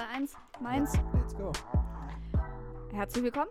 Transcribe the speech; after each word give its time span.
3, 0.00 0.06
2, 0.06 0.06
1, 0.16 0.36
meins. 0.60 0.92
Let's 1.12 1.34
go. 1.34 1.52
Herzlich 2.90 3.22
willkommen 3.22 3.50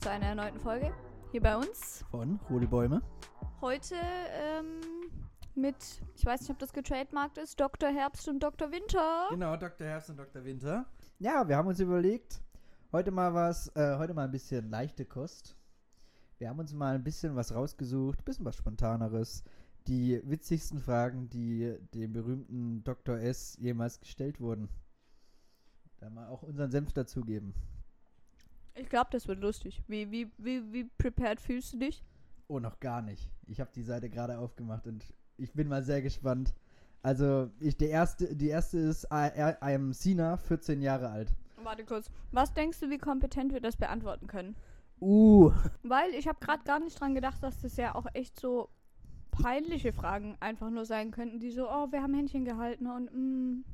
zu 0.00 0.10
einer 0.10 0.24
erneuten 0.24 0.58
Folge 0.58 0.90
hier 1.32 1.42
bei 1.42 1.54
uns. 1.54 2.02
Von 2.10 2.40
Rudi 2.48 2.66
Bäume. 2.66 3.02
Heute 3.60 3.94
ähm, 4.32 4.80
mit, 5.54 5.76
ich 6.16 6.24
weiß 6.24 6.40
nicht, 6.40 6.50
ob 6.50 6.58
das 6.58 6.72
getrademarkt 6.72 7.36
ist, 7.36 7.60
Dr. 7.60 7.90
Herbst 7.90 8.26
und 8.28 8.40
Dr. 8.42 8.72
Winter. 8.72 9.26
Genau, 9.28 9.54
Dr. 9.58 9.86
Herbst 9.86 10.08
und 10.08 10.16
Dr. 10.16 10.44
Winter. 10.44 10.86
Ja, 11.18 11.46
wir 11.46 11.58
haben 11.58 11.68
uns 11.68 11.80
überlegt, 11.80 12.40
heute 12.90 13.10
mal 13.10 13.34
was, 13.34 13.68
äh, 13.76 13.98
heute 13.98 14.14
mal 14.14 14.24
ein 14.24 14.30
bisschen 14.30 14.70
leichte 14.70 15.04
Kost. 15.04 15.56
Wir 16.38 16.48
haben 16.48 16.58
uns 16.58 16.72
mal 16.72 16.94
ein 16.94 17.04
bisschen 17.04 17.36
was 17.36 17.54
rausgesucht, 17.54 18.20
ein 18.20 18.24
bisschen 18.24 18.46
was 18.46 18.56
Spontaneres. 18.56 19.44
Die 19.88 20.22
witzigsten 20.24 20.80
Fragen, 20.80 21.28
die 21.28 21.76
dem 21.92 22.14
berühmten 22.14 22.82
Dr. 22.82 23.18
S 23.18 23.58
jemals 23.60 24.00
gestellt 24.00 24.40
wurden. 24.40 24.70
Da 25.98 26.10
mal 26.10 26.28
auch 26.28 26.42
unseren 26.42 26.70
Senf 26.70 26.92
dazugeben. 26.92 27.54
Ich 28.74 28.88
glaube, 28.88 29.08
das 29.10 29.26
wird 29.26 29.40
lustig. 29.40 29.82
Wie, 29.88 30.10
wie, 30.10 30.30
wie, 30.38 30.72
wie 30.72 30.84
prepared 30.84 31.40
fühlst 31.40 31.72
du 31.72 31.78
dich? 31.78 32.04
Oh, 32.46 32.60
noch 32.60 32.78
gar 32.78 33.02
nicht. 33.02 33.30
Ich 33.46 33.60
habe 33.60 33.70
die 33.74 33.82
Seite 33.82 34.08
gerade 34.08 34.38
aufgemacht 34.38 34.86
und 34.86 35.04
ich 35.36 35.52
bin 35.52 35.68
mal 35.68 35.82
sehr 35.82 36.00
gespannt. 36.00 36.54
Also, 37.02 37.50
ich, 37.60 37.76
der 37.76 37.90
erste, 37.90 38.34
die 38.34 38.48
erste 38.48 38.78
ist 38.78 39.04
I, 39.12 39.30
I 39.36 39.74
am 39.74 39.92
Sina, 39.92 40.36
14 40.36 40.80
Jahre 40.80 41.10
alt. 41.10 41.34
Warte 41.62 41.84
kurz. 41.84 42.10
Was 42.30 42.54
denkst 42.54 42.80
du, 42.80 42.90
wie 42.90 42.98
kompetent 42.98 43.52
wir 43.52 43.60
das 43.60 43.76
beantworten 43.76 44.26
können? 44.26 44.56
Uh, 45.00 45.52
Weil 45.82 46.12
ich 46.14 46.26
habe 46.26 46.38
gerade 46.40 46.64
gar 46.64 46.80
nicht 46.80 47.00
dran 47.00 47.14
gedacht, 47.14 47.42
dass 47.42 47.60
das 47.60 47.76
ja 47.76 47.94
auch 47.94 48.06
echt 48.14 48.38
so 48.38 48.68
peinliche 49.30 49.92
Fragen 49.92 50.36
einfach 50.40 50.70
nur 50.70 50.84
sein 50.84 51.10
könnten, 51.10 51.40
die 51.40 51.50
so, 51.50 51.68
oh, 51.68 51.90
wir 51.90 52.02
haben 52.02 52.14
Händchen 52.14 52.44
gehalten 52.44 52.86
und 52.86 53.12
mm. 53.12 53.64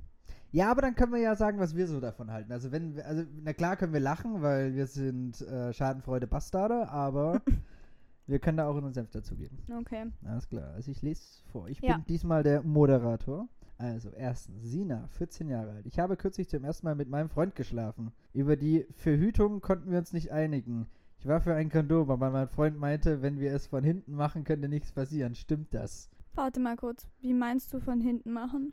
Ja, 0.55 0.71
aber 0.71 0.83
dann 0.83 0.95
können 0.95 1.13
wir 1.13 1.19
ja 1.19 1.35
sagen, 1.35 1.59
was 1.59 1.75
wir 1.75 1.89
so 1.89 1.99
davon 1.99 2.31
halten. 2.31 2.53
Also 2.53 2.71
wenn 2.71 2.95
wir, 2.95 3.05
also 3.05 3.25
na 3.43 3.53
klar 3.53 3.77
können 3.77 3.93
wir 3.93 3.99
lachen, 3.99 4.41
weil 4.41 4.73
wir 4.77 4.87
sind 4.87 5.41
äh, 5.41 5.73
Schadenfreude 5.73 6.29
Bastarde, 6.29 6.89
aber 6.91 7.43
wir 8.29 8.39
können 8.39 8.59
da 8.59 8.69
auch 8.69 8.77
unseren 8.77 8.95
Senf 8.95 9.11
dazugeben. 9.11 9.59
Okay. 9.81 10.07
Alles 10.25 10.49
klar. 10.49 10.73
Also 10.75 10.93
ich 10.93 11.03
lese 11.03 11.43
vor. 11.51 11.69
Ich 11.69 11.81
Ja. 11.81 11.97
bin 11.97 12.05
diesmal 12.07 12.45
der 12.45 12.63
Moderator. 12.63 13.49
Also 13.79 14.11
erstens, 14.11 14.63
Sina, 14.63 15.09
14 15.09 15.49
Jahre 15.49 15.73
alt. 15.73 15.87
Ich 15.87 15.99
habe 15.99 16.17
kürzlich 16.17 16.49
zum 16.49 16.63
ersten 16.63 16.87
Mal 16.87 16.95
mit 16.95 17.09
meinem 17.09 17.31
Freund 17.31 17.57
geschlafen. 17.57 18.13
Über 18.33 18.55
die 18.55 18.87
Verhütung 18.93 19.61
konnten 19.61 19.91
wir 19.91 19.99
uns 19.99 20.13
nicht 20.13 20.31
einigen. 20.31 20.87
Ich 21.19 21.27
war 21.27 21.41
für 21.41 21.55
ein 21.57 21.69
Kondom, 21.69 22.13
aber 22.13 22.31
mein 22.31 22.47
Freund 22.47 22.79
meinte, 22.79 23.23
wenn 23.23 23.41
wir 23.41 23.53
es 23.53 23.67
von 23.67 23.83
hinten 23.83 24.15
machen, 24.15 24.45
könnte 24.45 24.69
nichts 24.69 24.93
passieren. 24.93 25.35
Stimmt 25.35 25.75
das? 25.75 26.11
Warte 26.37 26.61
mal 26.61 26.77
kurz. 26.77 27.09
Wie 27.21 27.35
meinst 27.35 27.75
du 27.75 27.81
von 27.81 28.01
hinten 28.01 28.33
machen? 28.33 28.73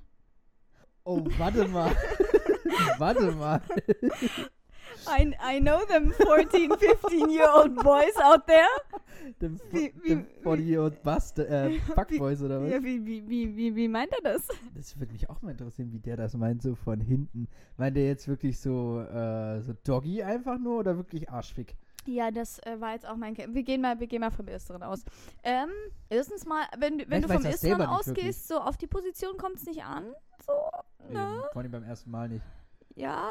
Oh, 1.03 1.21
warte 1.37 1.67
mal. 1.67 1.91
warte 2.97 3.31
mal. 3.31 3.61
I, 5.07 5.33
I 5.41 5.59
know 5.59 5.83
them 5.85 6.11
14, 6.11 6.77
15 6.77 7.29
year 7.31 7.49
old 7.53 7.75
boys 7.75 8.15
out 8.17 8.45
there. 8.45 8.67
Dem, 9.41 9.59
Wie- 9.71 9.93
wie- 10.03 10.09
dem 10.09 10.25
40-year-old 10.43 11.01
Bust, 11.03 11.39
äh, 11.39 11.71
Fuckboys 11.95 12.41
oder 12.41 12.61
was? 12.61 12.71
Ja, 12.71 12.83
wie, 12.83 13.03
wie, 13.05 13.27
wie, 13.27 13.55
wie, 13.55 13.75
wie 13.75 13.87
meint 13.87 14.11
er 14.13 14.21
das? 14.33 14.47
Das 14.75 14.99
würde 14.99 15.13
mich 15.13 15.29
auch 15.29 15.41
mal 15.41 15.51
interessieren, 15.51 15.91
wie 15.91 15.99
der 15.99 16.17
das 16.17 16.35
meint, 16.35 16.61
so 16.61 16.75
von 16.75 16.99
hinten. 16.99 17.47
Meint 17.77 17.95
der 17.97 18.05
jetzt 18.07 18.27
wirklich 18.27 18.59
so, 18.59 18.99
äh, 19.01 19.61
so 19.61 19.73
Doggy 19.83 20.23
einfach 20.23 20.57
nur 20.59 20.79
oder 20.79 20.97
wirklich 20.97 21.29
Arschfick? 21.29 21.75
Ja, 22.05 22.31
das 22.31 22.59
äh, 22.59 22.79
war 22.79 22.93
jetzt 22.93 23.05
auch 23.07 23.15
mein. 23.15 23.33
Ke 23.35 23.47
wir 23.53 23.63
gehen 23.63 23.81
mal, 23.81 23.99
wir 23.99 24.07
gehen 24.07 24.21
mal 24.21 24.31
vom 24.31 24.47
Ersteren 24.47 24.81
aus. 24.83 25.03
Ähm, 25.43 25.69
erstens 26.09 26.45
mal, 26.45 26.65
wenn, 26.77 26.97
du- 26.97 27.09
wenn 27.09 27.21
Vielleicht 27.23 27.29
du 27.29 27.33
vom 27.33 27.45
er 27.45 27.51
Ersteren 27.51 27.81
ausgehst, 27.83 28.47
so 28.47 28.59
auf 28.59 28.77
die 28.77 28.87
Position 28.87 29.37
kommt 29.37 29.57
es 29.57 29.65
nicht 29.65 29.83
an. 29.83 30.13
So, 30.45 30.53
ne? 31.09 31.43
Vor 31.53 31.61
allem 31.61 31.71
beim 31.71 31.83
ersten 31.83 32.09
Mal 32.09 32.29
nicht. 32.29 32.43
Ja. 32.95 33.29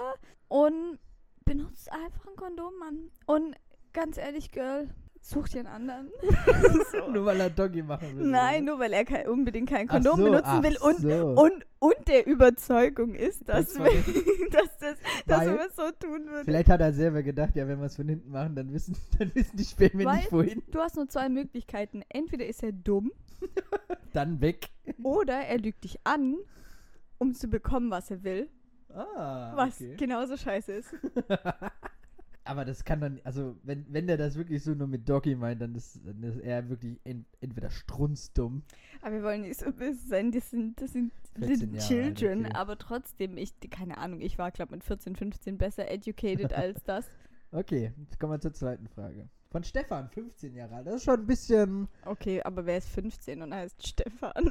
Und 0.48 0.98
benutzt 1.44 1.90
einfach 1.92 2.26
ein 2.28 2.36
Kondom, 2.36 2.72
Mann. 2.78 3.10
Und 3.26 3.56
ganz 3.92 4.16
ehrlich, 4.18 4.52
Girl, 4.52 4.88
such 5.20 5.48
dir 5.48 5.60
einen 5.60 5.68
anderen. 5.68 6.10
so. 6.92 7.10
Nur 7.10 7.24
weil 7.26 7.40
er 7.40 7.50
Doggy 7.50 7.82
machen 7.82 8.18
will. 8.18 8.26
Nein, 8.26 8.62
oder? 8.64 8.72
nur 8.72 8.78
weil 8.80 8.92
er 8.92 9.04
kein, 9.04 9.28
unbedingt 9.28 9.68
kein 9.68 9.86
Kondom 9.86 10.16
so, 10.16 10.24
benutzen 10.24 10.62
will 10.62 10.76
und, 10.80 10.98
so. 10.98 11.26
und, 11.40 11.66
und 11.78 12.08
der 12.08 12.26
Überzeugung 12.26 13.14
ist, 13.14 13.48
dass, 13.48 13.74
Das 13.74 13.78
wir, 13.78 13.84
dass, 14.50 14.78
das, 14.78 14.96
dass 15.26 15.44
wir 15.46 15.66
es 15.66 15.76
so 15.76 15.90
tun 15.98 16.26
würden. 16.26 16.44
Vielleicht 16.44 16.68
hat 16.68 16.80
er 16.80 16.92
selber 16.92 17.22
gedacht, 17.22 17.54
ja, 17.56 17.68
wenn 17.68 17.78
wir 17.78 17.86
es 17.86 17.96
von 17.96 18.08
hinten 18.08 18.30
machen, 18.30 18.54
dann 18.56 18.72
wissen, 18.72 18.96
dann 19.18 19.34
wissen 19.34 19.56
die 19.56 19.64
Spermien 19.64 20.08
Weil- 20.08 20.16
nicht 20.16 20.32
wohin. 20.32 20.62
Du 20.70 20.78
hast 20.80 20.96
nur 20.96 21.08
zwei 21.08 21.28
Möglichkeiten. 21.28 22.02
Entweder 22.08 22.46
ist 22.46 22.62
er 22.62 22.72
dumm 22.72 23.12
Dann 24.12 24.40
weg. 24.40 24.68
oder 25.02 25.34
er 25.34 25.58
lügt 25.58 25.84
dich 25.84 25.98
an, 26.04 26.36
um 27.18 27.34
zu 27.34 27.48
bekommen, 27.48 27.90
was 27.90 28.10
er 28.10 28.24
will. 28.24 28.48
Ah, 28.92 29.52
Was 29.54 29.76
okay. 29.80 29.94
genauso 29.96 30.36
scheiße 30.36 30.72
ist. 30.72 30.94
Aber 32.50 32.64
das 32.64 32.84
kann 32.84 33.00
dann, 33.00 33.20
also 33.22 33.54
wenn, 33.62 33.86
wenn 33.90 34.08
der 34.08 34.16
das 34.16 34.34
wirklich 34.34 34.64
so 34.64 34.74
nur 34.74 34.88
mit 34.88 35.08
Doggy 35.08 35.36
meint, 35.36 35.62
dann 35.62 35.72
ist, 35.76 36.00
dann 36.04 36.20
ist 36.24 36.40
er 36.40 36.68
wirklich 36.68 36.98
en, 37.04 37.24
entweder 37.40 37.70
strunzdumm. 37.70 38.64
Aber 39.02 39.14
wir 39.14 39.22
wollen 39.22 39.42
nicht 39.42 39.60
so 39.60 39.70
böse 39.70 40.08
sein. 40.08 40.32
Das 40.32 40.50
sind, 40.50 40.82
das 40.82 40.94
sind 40.94 41.12
14 41.38 41.48
little 41.48 41.78
alt, 41.78 41.86
children. 41.86 42.46
okay. 42.46 42.54
Aber 42.56 42.76
trotzdem, 42.76 43.36
ich, 43.36 43.54
keine 43.70 43.98
Ahnung, 43.98 44.20
ich 44.20 44.36
war, 44.36 44.50
glaube 44.50 44.72
mit 44.72 44.82
14, 44.82 45.14
15 45.14 45.58
besser 45.58 45.88
educated 45.88 46.52
als 46.52 46.82
das. 46.84 47.06
Okay, 47.52 47.92
jetzt 47.96 48.18
kommen 48.18 48.32
wir 48.32 48.40
zur 48.40 48.52
zweiten 48.52 48.88
Frage. 48.88 49.28
Von 49.52 49.62
Stefan, 49.62 50.08
15 50.08 50.52
Jahre 50.56 50.74
alt. 50.74 50.88
Das 50.88 50.94
ist 50.96 51.04
schon 51.04 51.20
ein 51.20 51.26
bisschen. 51.28 51.86
Okay, 52.04 52.42
aber 52.42 52.66
wer 52.66 52.78
ist 52.78 52.88
15 52.88 53.42
und 53.42 53.54
heißt 53.54 53.86
Stefan? 53.86 54.50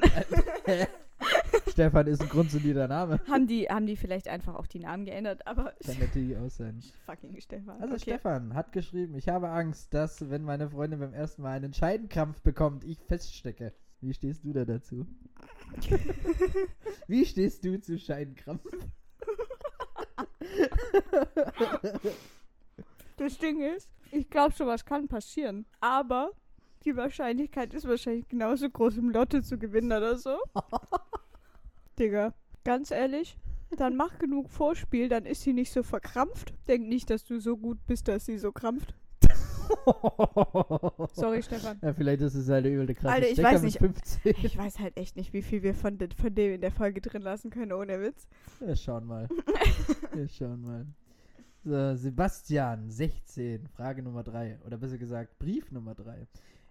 Stefan 1.68 2.06
ist 2.06 2.22
ein 2.22 2.28
grundsolider 2.28 2.88
Name. 2.88 3.20
haben, 3.28 3.46
die, 3.46 3.68
haben 3.68 3.86
die 3.86 3.96
vielleicht 3.96 4.28
einfach 4.28 4.54
auch 4.54 4.66
die 4.66 4.80
Namen 4.80 5.04
geändert, 5.04 5.46
aber 5.46 5.74
Kann 5.84 5.98
natürlich 5.98 6.36
auch 6.36 6.50
sein. 6.50 6.82
fucking 7.06 7.40
Stefan. 7.40 7.80
Also 7.80 7.94
okay. 7.94 8.02
Stefan 8.02 8.54
hat 8.54 8.72
geschrieben, 8.72 9.14
ich 9.14 9.28
habe 9.28 9.48
Angst, 9.50 9.94
dass 9.94 10.30
wenn 10.30 10.42
meine 10.42 10.68
Freundin 10.70 11.00
beim 11.00 11.14
ersten 11.14 11.42
Mal 11.42 11.52
einen 11.56 11.74
Scheidenkrampf 11.74 12.40
bekommt, 12.40 12.84
ich 12.84 12.98
feststecke. 13.00 13.72
Wie 14.00 14.14
stehst 14.14 14.44
du 14.44 14.52
da 14.52 14.64
dazu? 14.64 15.06
Wie 17.06 17.24
stehst 17.26 17.64
du 17.64 17.80
zu 17.80 17.98
Scheidenkrampf? 17.98 18.64
Das 23.16 23.36
Ding 23.36 23.60
ist, 23.60 23.90
ich 24.12 24.30
glaube, 24.30 24.54
sowas 24.54 24.86
kann 24.86 25.06
passieren. 25.06 25.66
Aber 25.78 26.30
die 26.86 26.96
Wahrscheinlichkeit 26.96 27.74
ist 27.74 27.86
wahrscheinlich 27.86 28.26
genauso 28.28 28.70
groß, 28.70 28.96
im 28.96 29.10
Lotto 29.10 29.42
zu 29.42 29.58
gewinnen 29.58 29.92
oder 29.92 30.16
so. 30.16 30.38
Digga, 32.00 32.32
ganz 32.64 32.90
ehrlich, 32.90 33.38
dann 33.76 33.94
mach 33.94 34.18
genug 34.18 34.48
Vorspiel, 34.50 35.08
dann 35.08 35.26
ist 35.26 35.42
sie 35.42 35.52
nicht 35.52 35.70
so 35.70 35.82
verkrampft. 35.82 36.54
Denk 36.66 36.88
nicht, 36.88 37.10
dass 37.10 37.24
du 37.24 37.38
so 37.40 37.56
gut 37.58 37.78
bist, 37.86 38.08
dass 38.08 38.24
sie 38.24 38.38
so 38.38 38.52
krampft. 38.52 38.94
Sorry, 41.12 41.42
Stefan. 41.42 41.78
Ja, 41.82 41.92
vielleicht 41.92 42.22
ist 42.22 42.34
es 42.34 42.48
halt 42.48 42.66
übel 42.66 42.86
der 42.86 42.96
krasse 42.96 43.14
Alter, 43.14 43.26
ich 43.26 43.34
Stecker 43.34 43.52
weiß 43.52 43.62
nicht. 43.62 43.78
15. 43.78 44.34
Ich 44.42 44.58
weiß 44.58 44.78
halt 44.80 44.96
echt 44.96 45.14
nicht, 45.16 45.32
wie 45.32 45.42
viel 45.42 45.62
wir 45.62 45.74
von, 45.74 45.98
von 46.16 46.34
dem 46.34 46.54
in 46.54 46.60
der 46.60 46.72
Folge 46.72 47.00
drin 47.00 47.22
lassen 47.22 47.50
können, 47.50 47.72
ohne 47.72 48.00
Witz. 48.00 48.26
Wir 48.58 48.74
schauen 48.74 49.06
mal. 49.06 49.28
Wir 50.14 50.28
schauen 50.28 50.62
mal. 50.62 50.86
So, 51.62 51.94
Sebastian, 51.94 52.90
16, 52.90 53.68
Frage 53.68 54.02
Nummer 54.02 54.24
3. 54.24 54.60
Oder 54.66 54.78
besser 54.78 54.96
gesagt, 54.96 55.38
Brief 55.38 55.70
Nummer 55.70 55.94
3. 55.94 56.26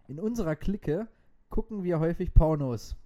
In 0.07 0.19
unserer 0.19 0.56
Clique 0.56 1.07
gucken 1.50 1.84
wir 1.84 2.00
häufig 2.00 2.34
Pornos. 2.34 2.97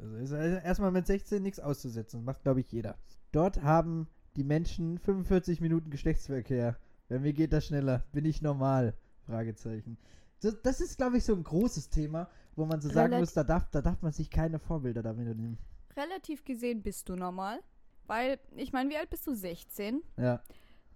Also 0.00 0.16
ist 0.16 0.32
erstmal 0.32 0.90
mit 0.90 1.06
16 1.06 1.42
nichts 1.42 1.60
auszusetzen. 1.60 2.20
Das 2.20 2.24
macht, 2.26 2.42
glaube 2.42 2.60
ich, 2.60 2.70
jeder. 2.72 2.96
Dort 3.32 3.62
haben 3.62 4.08
die 4.36 4.44
Menschen 4.44 4.98
45 4.98 5.60
Minuten 5.60 5.90
Geschlechtsverkehr. 5.90 6.76
Bei 7.08 7.18
mir 7.18 7.32
geht 7.32 7.52
das 7.52 7.66
schneller. 7.66 8.04
Bin 8.12 8.24
ich 8.24 8.42
normal? 8.42 8.94
Fragezeichen. 9.26 9.98
Das, 10.40 10.56
das 10.62 10.80
ist, 10.80 10.96
glaube 10.98 11.18
ich, 11.18 11.24
so 11.24 11.34
ein 11.34 11.44
großes 11.44 11.88
Thema, 11.90 12.28
wo 12.56 12.64
man 12.66 12.80
so 12.80 12.88
sagen 12.88 13.12
Relat- 13.14 13.20
muss, 13.20 13.32
da 13.34 13.44
darf, 13.44 13.68
da 13.70 13.80
darf 13.82 14.00
man 14.02 14.12
sich 14.12 14.30
keine 14.30 14.58
Vorbilder 14.58 15.02
damit 15.02 15.36
nehmen. 15.36 15.58
Relativ 15.96 16.44
gesehen 16.44 16.82
bist 16.82 17.08
du 17.08 17.16
normal. 17.16 17.60
Weil, 18.06 18.38
ich 18.56 18.72
meine, 18.72 18.90
wie 18.90 18.96
alt 18.98 19.08
bist 19.10 19.26
du? 19.26 19.34
16? 19.34 20.02
Ja. 20.18 20.42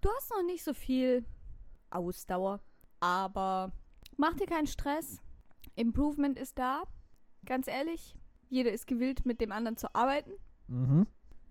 Du 0.01 0.09
hast 0.17 0.29
noch 0.31 0.43
nicht 0.45 0.63
so 0.63 0.73
viel 0.73 1.25
Ausdauer, 1.89 2.61
aber 2.99 3.71
mach 4.17 4.35
dir 4.35 4.45
keinen 4.45 4.67
Stress. 4.67 5.17
Improvement 5.75 6.37
ist 6.37 6.59
da. 6.59 6.83
Ganz 7.45 7.67
ehrlich, 7.67 8.15
jeder 8.49 8.71
ist 8.71 8.87
gewillt, 8.87 9.25
mit 9.25 9.41
dem 9.41 9.51
anderen 9.51 9.77
zu 9.77 9.93
arbeiten. 9.95 10.31
Mhm. 10.67 11.07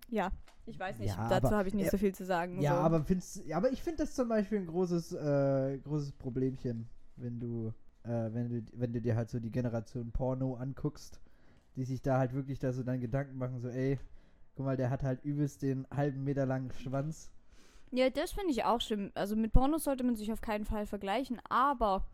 Ja, 0.09 0.31
ich 0.65 0.79
weiß 0.79 0.99
nicht. 0.99 1.15
Ja, 1.15 1.29
Dazu 1.29 1.47
aber- 1.47 1.57
habe 1.57 1.67
ich 1.67 1.73
nicht 1.73 1.85
ja, 1.85 1.91
so 1.91 1.97
viel 1.97 2.13
zu 2.13 2.25
sagen. 2.25 2.61
Ja, 2.61 2.75
so. 2.75 2.81
aber 2.81 3.03
findest 3.03 3.45
ja, 3.45 3.57
aber 3.57 3.71
ich 3.71 3.81
finde 3.81 4.03
das 4.03 4.13
zum 4.15 4.29
Beispiel 4.29 4.59
ein 4.59 4.67
großes, 4.67 5.13
äh, 5.13 5.77
großes 5.83 6.13
Problemchen, 6.13 6.87
wenn 7.15 7.39
du, 7.39 7.73
äh, 8.03 8.09
wenn 8.33 8.49
du, 8.49 8.63
wenn 8.73 8.93
du 8.93 9.01
dir 9.01 9.15
halt 9.15 9.29
so 9.29 9.39
die 9.39 9.51
Generation 9.51 10.11
Porno 10.11 10.55
anguckst, 10.55 11.19
die 11.75 11.83
sich 11.85 12.01
da 12.01 12.17
halt 12.17 12.33
wirklich 12.33 12.59
da 12.59 12.73
so 12.73 12.83
dann 12.83 12.99
Gedanken 12.99 13.37
machen, 13.37 13.59
so, 13.59 13.69
ey, 13.69 13.99
guck 14.55 14.65
mal, 14.65 14.77
der 14.77 14.89
hat 14.89 15.03
halt 15.03 15.23
übelst 15.23 15.61
den 15.61 15.87
halben 15.91 16.23
Meter 16.23 16.45
langen 16.45 16.71
Schwanz. 16.73 17.31
Ja, 17.91 18.09
das 18.09 18.31
finde 18.33 18.51
ich 18.51 18.65
auch 18.65 18.81
schlimm. 18.81 19.11
Also 19.15 19.35
mit 19.35 19.51
Pornos 19.51 19.83
sollte 19.85 20.03
man 20.03 20.15
sich 20.15 20.31
auf 20.31 20.41
keinen 20.41 20.65
Fall 20.65 20.85
vergleichen, 20.85 21.41
aber 21.49 22.05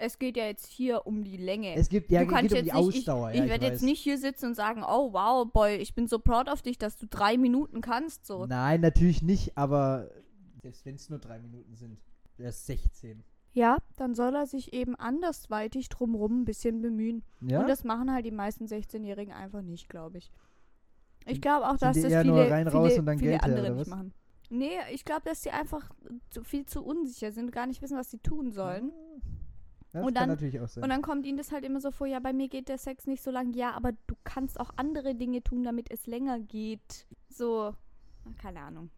es 0.00 0.18
geht 0.18 0.36
ja 0.36 0.44
jetzt 0.44 0.66
hier 0.66 1.06
um 1.06 1.24
die 1.24 1.36
Länge. 1.36 1.74
Es 1.74 1.88
gibt 1.88 2.10
ja 2.10 2.20
du 2.20 2.26
kannst 2.26 2.54
geht 2.54 2.62
um 2.62 2.66
jetzt 2.66 2.76
die 2.76 2.86
nicht, 2.86 3.08
Ausdauer. 3.08 3.30
ich, 3.30 3.36
ja, 3.36 3.44
ich 3.44 3.50
werde 3.50 3.66
jetzt 3.66 3.82
nicht 3.82 4.00
hier 4.00 4.18
sitzen 4.18 4.46
und 4.46 4.54
sagen, 4.54 4.82
oh 4.82 5.12
wow, 5.12 5.46
boy, 5.50 5.76
ich 5.76 5.94
bin 5.94 6.06
so 6.06 6.18
proud 6.18 6.48
auf 6.48 6.62
dich, 6.62 6.78
dass 6.78 6.96
du 6.96 7.06
drei 7.06 7.36
Minuten 7.36 7.80
kannst. 7.80 8.26
So. 8.26 8.46
Nein, 8.46 8.80
natürlich 8.80 9.22
nicht, 9.22 9.56
aber 9.56 10.10
selbst 10.62 10.84
wenn 10.84 10.94
es 10.94 11.08
nur 11.10 11.18
drei 11.18 11.38
Minuten 11.38 11.74
sind, 11.76 11.98
der 12.38 12.50
ist 12.50 12.66
16. 12.66 13.22
Ja, 13.52 13.78
dann 13.96 14.14
soll 14.14 14.34
er 14.34 14.46
sich 14.46 14.72
eben 14.72 14.94
andersweitig 14.94 15.88
drumrum 15.88 16.42
ein 16.42 16.44
bisschen 16.44 16.80
bemühen. 16.82 17.24
Ja? 17.40 17.60
Und 17.60 17.68
das 17.68 17.84
machen 17.84 18.12
halt 18.12 18.24
die 18.24 18.30
meisten 18.30 18.66
16-Jährigen 18.66 19.32
einfach 19.32 19.62
nicht, 19.62 19.88
glaube 19.88 20.18
ich. 20.18 20.30
Ich 21.26 21.40
glaube 21.40 21.68
auch, 21.68 21.76
dass 21.76 22.00
das 22.00 22.22
viele, 22.22 22.50
rein, 22.50 22.68
raus 22.68 22.88
viele, 22.88 23.00
und 23.00 23.06
dann 23.06 23.18
viele 23.18 23.32
her, 23.32 23.44
andere 23.44 23.66
oder 23.66 23.74
nicht 23.74 23.88
machen. 23.88 24.14
Nee, 24.48 24.78
ich 24.92 25.04
glaube, 25.04 25.22
dass 25.24 25.42
die 25.42 25.50
einfach 25.50 25.90
zu 26.30 26.42
viel 26.42 26.64
zu 26.66 26.82
unsicher 26.82 27.30
sind 27.30 27.46
und 27.46 27.52
gar 27.52 27.66
nicht 27.66 27.82
wissen, 27.82 27.96
was 27.96 28.10
sie 28.10 28.18
tun 28.18 28.50
sollen. 28.50 28.92
Das 29.92 30.04
Und 30.04 30.14
kann 30.14 30.22
dann- 30.22 30.28
natürlich 30.30 30.60
auch 30.60 30.68
sein. 30.68 30.84
Und 30.84 30.90
dann 30.90 31.02
kommt 31.02 31.26
ihnen 31.26 31.36
das 31.38 31.50
halt 31.50 31.64
immer 31.64 31.80
so 31.80 31.90
vor, 31.90 32.06
ja, 32.06 32.20
bei 32.20 32.32
mir 32.32 32.48
geht 32.48 32.68
der 32.68 32.78
Sex 32.78 33.06
nicht 33.06 33.22
so 33.22 33.30
lang. 33.30 33.52
Ja, 33.54 33.72
aber 33.72 33.92
du 34.06 34.14
kannst 34.24 34.60
auch 34.60 34.70
andere 34.76 35.14
Dinge 35.16 35.42
tun, 35.42 35.64
damit 35.64 35.90
es 35.90 36.06
länger 36.06 36.38
geht. 36.38 37.06
So, 37.28 37.74
keine 38.40 38.60
Ahnung. 38.60 38.90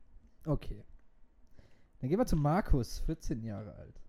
okay. 0.47 0.85
Dann 2.01 2.09
gehen 2.11 2.19
wir 2.19 2.27
zu 2.27 2.37
Markus, 2.37 2.99
14 3.07 3.45
Jahre 3.45 3.77
alt. 3.77 4.01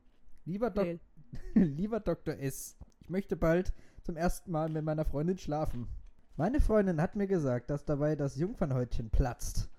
Lieber, 0.45 0.71
Dok. 0.71 0.99
Lieber 1.53 1.99
Dr. 1.99 2.33
S., 2.39 2.75
ich 3.01 3.09
möchte 3.09 3.35
bald 3.37 3.71
zum 4.01 4.17
ersten 4.17 4.51
Mal 4.51 4.67
mit 4.69 4.83
meiner 4.83 5.05
Freundin 5.05 5.37
schlafen. 5.37 5.87
Meine 6.35 6.59
Freundin 6.59 6.99
hat 6.99 7.15
mir 7.15 7.27
gesagt, 7.27 7.69
dass 7.69 7.85
dabei 7.85 8.15
das 8.15 8.35
Jungfernhäutchen 8.35 9.11
platzt. 9.11 9.69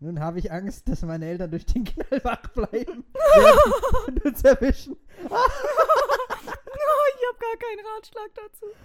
Nun 0.00 0.18
habe 0.18 0.40
ich 0.40 0.50
Angst, 0.50 0.88
dass 0.88 1.02
meine 1.02 1.24
Eltern 1.26 1.50
durch 1.52 1.64
den 1.66 1.84
Knall 1.84 2.22
wach 2.24 2.48
bleiben 2.48 3.04
und 4.08 4.24
uns 4.24 4.42
erwischen. 4.42 4.96
Oh, 7.46 7.58
gar 7.58 7.68
keinen 7.68 7.86
Ratschlag 7.94 8.30
dazu. 8.34 8.66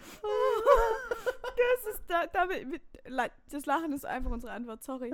Das 1.83 1.93
ist 1.93 2.03
da, 2.07 2.25
damit, 2.27 2.81
das 3.51 3.65
Lachen 3.65 3.93
ist 3.93 4.05
einfach 4.05 4.31
unsere 4.31 4.53
Antwort, 4.53 4.83
sorry. 4.83 5.13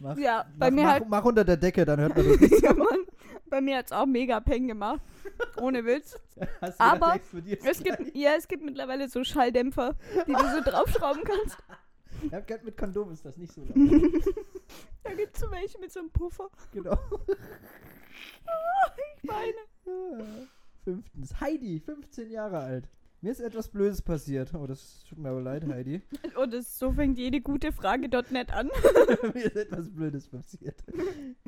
Mach, 0.00 0.16
Ja, 0.16 0.46
bei 0.56 0.70
mach, 0.70 0.74
mir 0.76 0.82
mach, 0.84 0.92
halt- 0.92 1.08
mach 1.08 1.24
unter 1.24 1.44
der 1.44 1.56
Decke, 1.56 1.84
dann 1.84 2.00
hört 2.00 2.16
man 2.16 2.26
das 2.28 2.40
nicht. 2.40 2.62
Ja, 2.62 2.72
Mann. 2.72 3.06
Bei 3.46 3.60
mir 3.60 3.78
hat 3.78 3.86
es 3.86 3.92
auch 3.92 4.06
mega 4.06 4.40
Peng 4.40 4.66
gemacht. 4.68 5.00
Ohne 5.60 5.84
Witz. 5.84 6.18
Aber 6.78 7.16
Es 7.16 7.30
gleich? 7.82 7.98
gibt, 7.98 8.16
ja, 8.16 8.32
es 8.36 8.48
gibt 8.48 8.64
mittlerweile 8.64 9.08
so 9.08 9.22
Schalldämpfer, 9.24 9.94
die 10.26 10.32
du 10.32 10.48
so 10.54 10.60
draufschrauben 10.70 11.22
kannst. 11.24 11.58
Ich 12.22 12.32
hab 12.32 12.46
gehört, 12.46 12.64
mit 12.64 12.76
Kondom 12.76 13.10
ist 13.12 13.24
das 13.24 13.36
nicht 13.36 13.52
so 13.52 13.60
laut. 13.62 13.76
Da 15.02 15.12
gibt 15.12 15.34
es 15.34 15.40
so 15.42 15.50
welche 15.50 15.78
mit 15.78 15.92
so 15.92 16.00
einem 16.00 16.10
Puffer. 16.10 16.48
genau. 16.72 16.96
Ich 19.16 19.24
meine. 19.24 20.48
Fünftens. 20.84 21.40
Heidi, 21.40 21.80
15 21.80 22.30
Jahre 22.30 22.58
alt. 22.58 22.88
Mir 23.20 23.32
ist 23.32 23.40
etwas 23.40 23.68
Blödes 23.68 24.02
passiert. 24.02 24.52
Oh, 24.54 24.66
das 24.66 25.02
tut 25.08 25.18
mir 25.18 25.30
aber 25.30 25.40
leid, 25.40 25.64
Heidi. 25.68 26.02
Und 26.36 26.52
das, 26.52 26.78
so 26.78 26.92
fängt 26.92 27.18
jede 27.18 27.40
gute 27.40 27.72
Frage 27.72 28.10
dort 28.10 28.30
nicht 28.30 28.52
an. 28.52 28.70
Mir 29.34 29.46
ist 29.46 29.56
etwas 29.56 29.88
Blödes 29.88 30.28
passiert. 30.28 30.84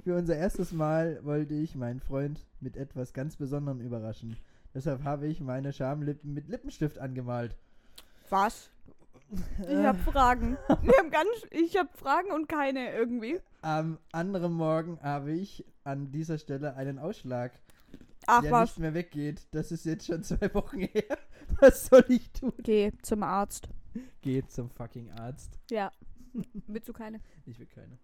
Für 0.03 0.17
unser 0.17 0.37
erstes 0.37 0.73
Mal 0.73 1.23
wollte 1.23 1.53
ich 1.53 1.75
meinen 1.75 2.01
Freund 2.01 2.47
mit 2.61 2.79
etwas 2.79 3.13
ganz 3.13 3.37
Besonderem 3.37 3.83
überraschen. 3.83 4.39
Deshalb 4.75 5.05
habe 5.05 5.27
ich 5.27 5.43
meine 5.43 5.73
Schamlippen 5.73 6.33
mit 6.33 6.49
Lippenstift 6.49 6.99
angemalt. 6.99 7.55
Was? 8.31 8.71
Ich 9.69 9.77
habe 9.85 9.99
Fragen. 9.99 10.57
Wir 10.83 10.97
haben 10.99 11.11
ganz, 11.11 11.29
ich 11.51 11.77
habe 11.77 11.91
Fragen 11.95 12.31
und 12.31 12.49
keine 12.49 12.95
irgendwie. 12.95 13.41
Am 13.61 13.99
anderen 14.13 14.53
Morgen 14.53 14.99
habe 15.03 15.33
ich 15.33 15.65
an 15.85 16.11
dieser 16.11 16.39
Stelle 16.39 16.75
einen 16.77 16.99
Ausschlag, 16.99 17.53
Ach 18.27 18.43
der 18.43 18.53
was. 18.53 18.71
nicht 18.71 18.79
mehr 18.79 18.95
weggeht. 18.95 19.47
Das 19.53 19.73
ist 19.73 19.85
jetzt 19.85 20.07
schon 20.07 20.23
zwei 20.25 20.53
Wochen 20.55 20.81
her. 20.81 21.19
Was 21.61 21.87
soll 21.87 22.05
ich 22.09 22.31
tun? 22.33 22.53
Geh 22.63 22.93
zum 23.03 23.23
Arzt. 23.23 23.69
Geht 24.21 24.51
zum 24.51 24.69
fucking 24.71 25.11
Arzt. 25.13 25.59
Ja. 25.71 25.91
Willst 26.67 26.89
du 26.89 26.93
keine? 26.93 27.21
Ich 27.45 27.59
will 27.59 27.67
keine. 27.67 27.99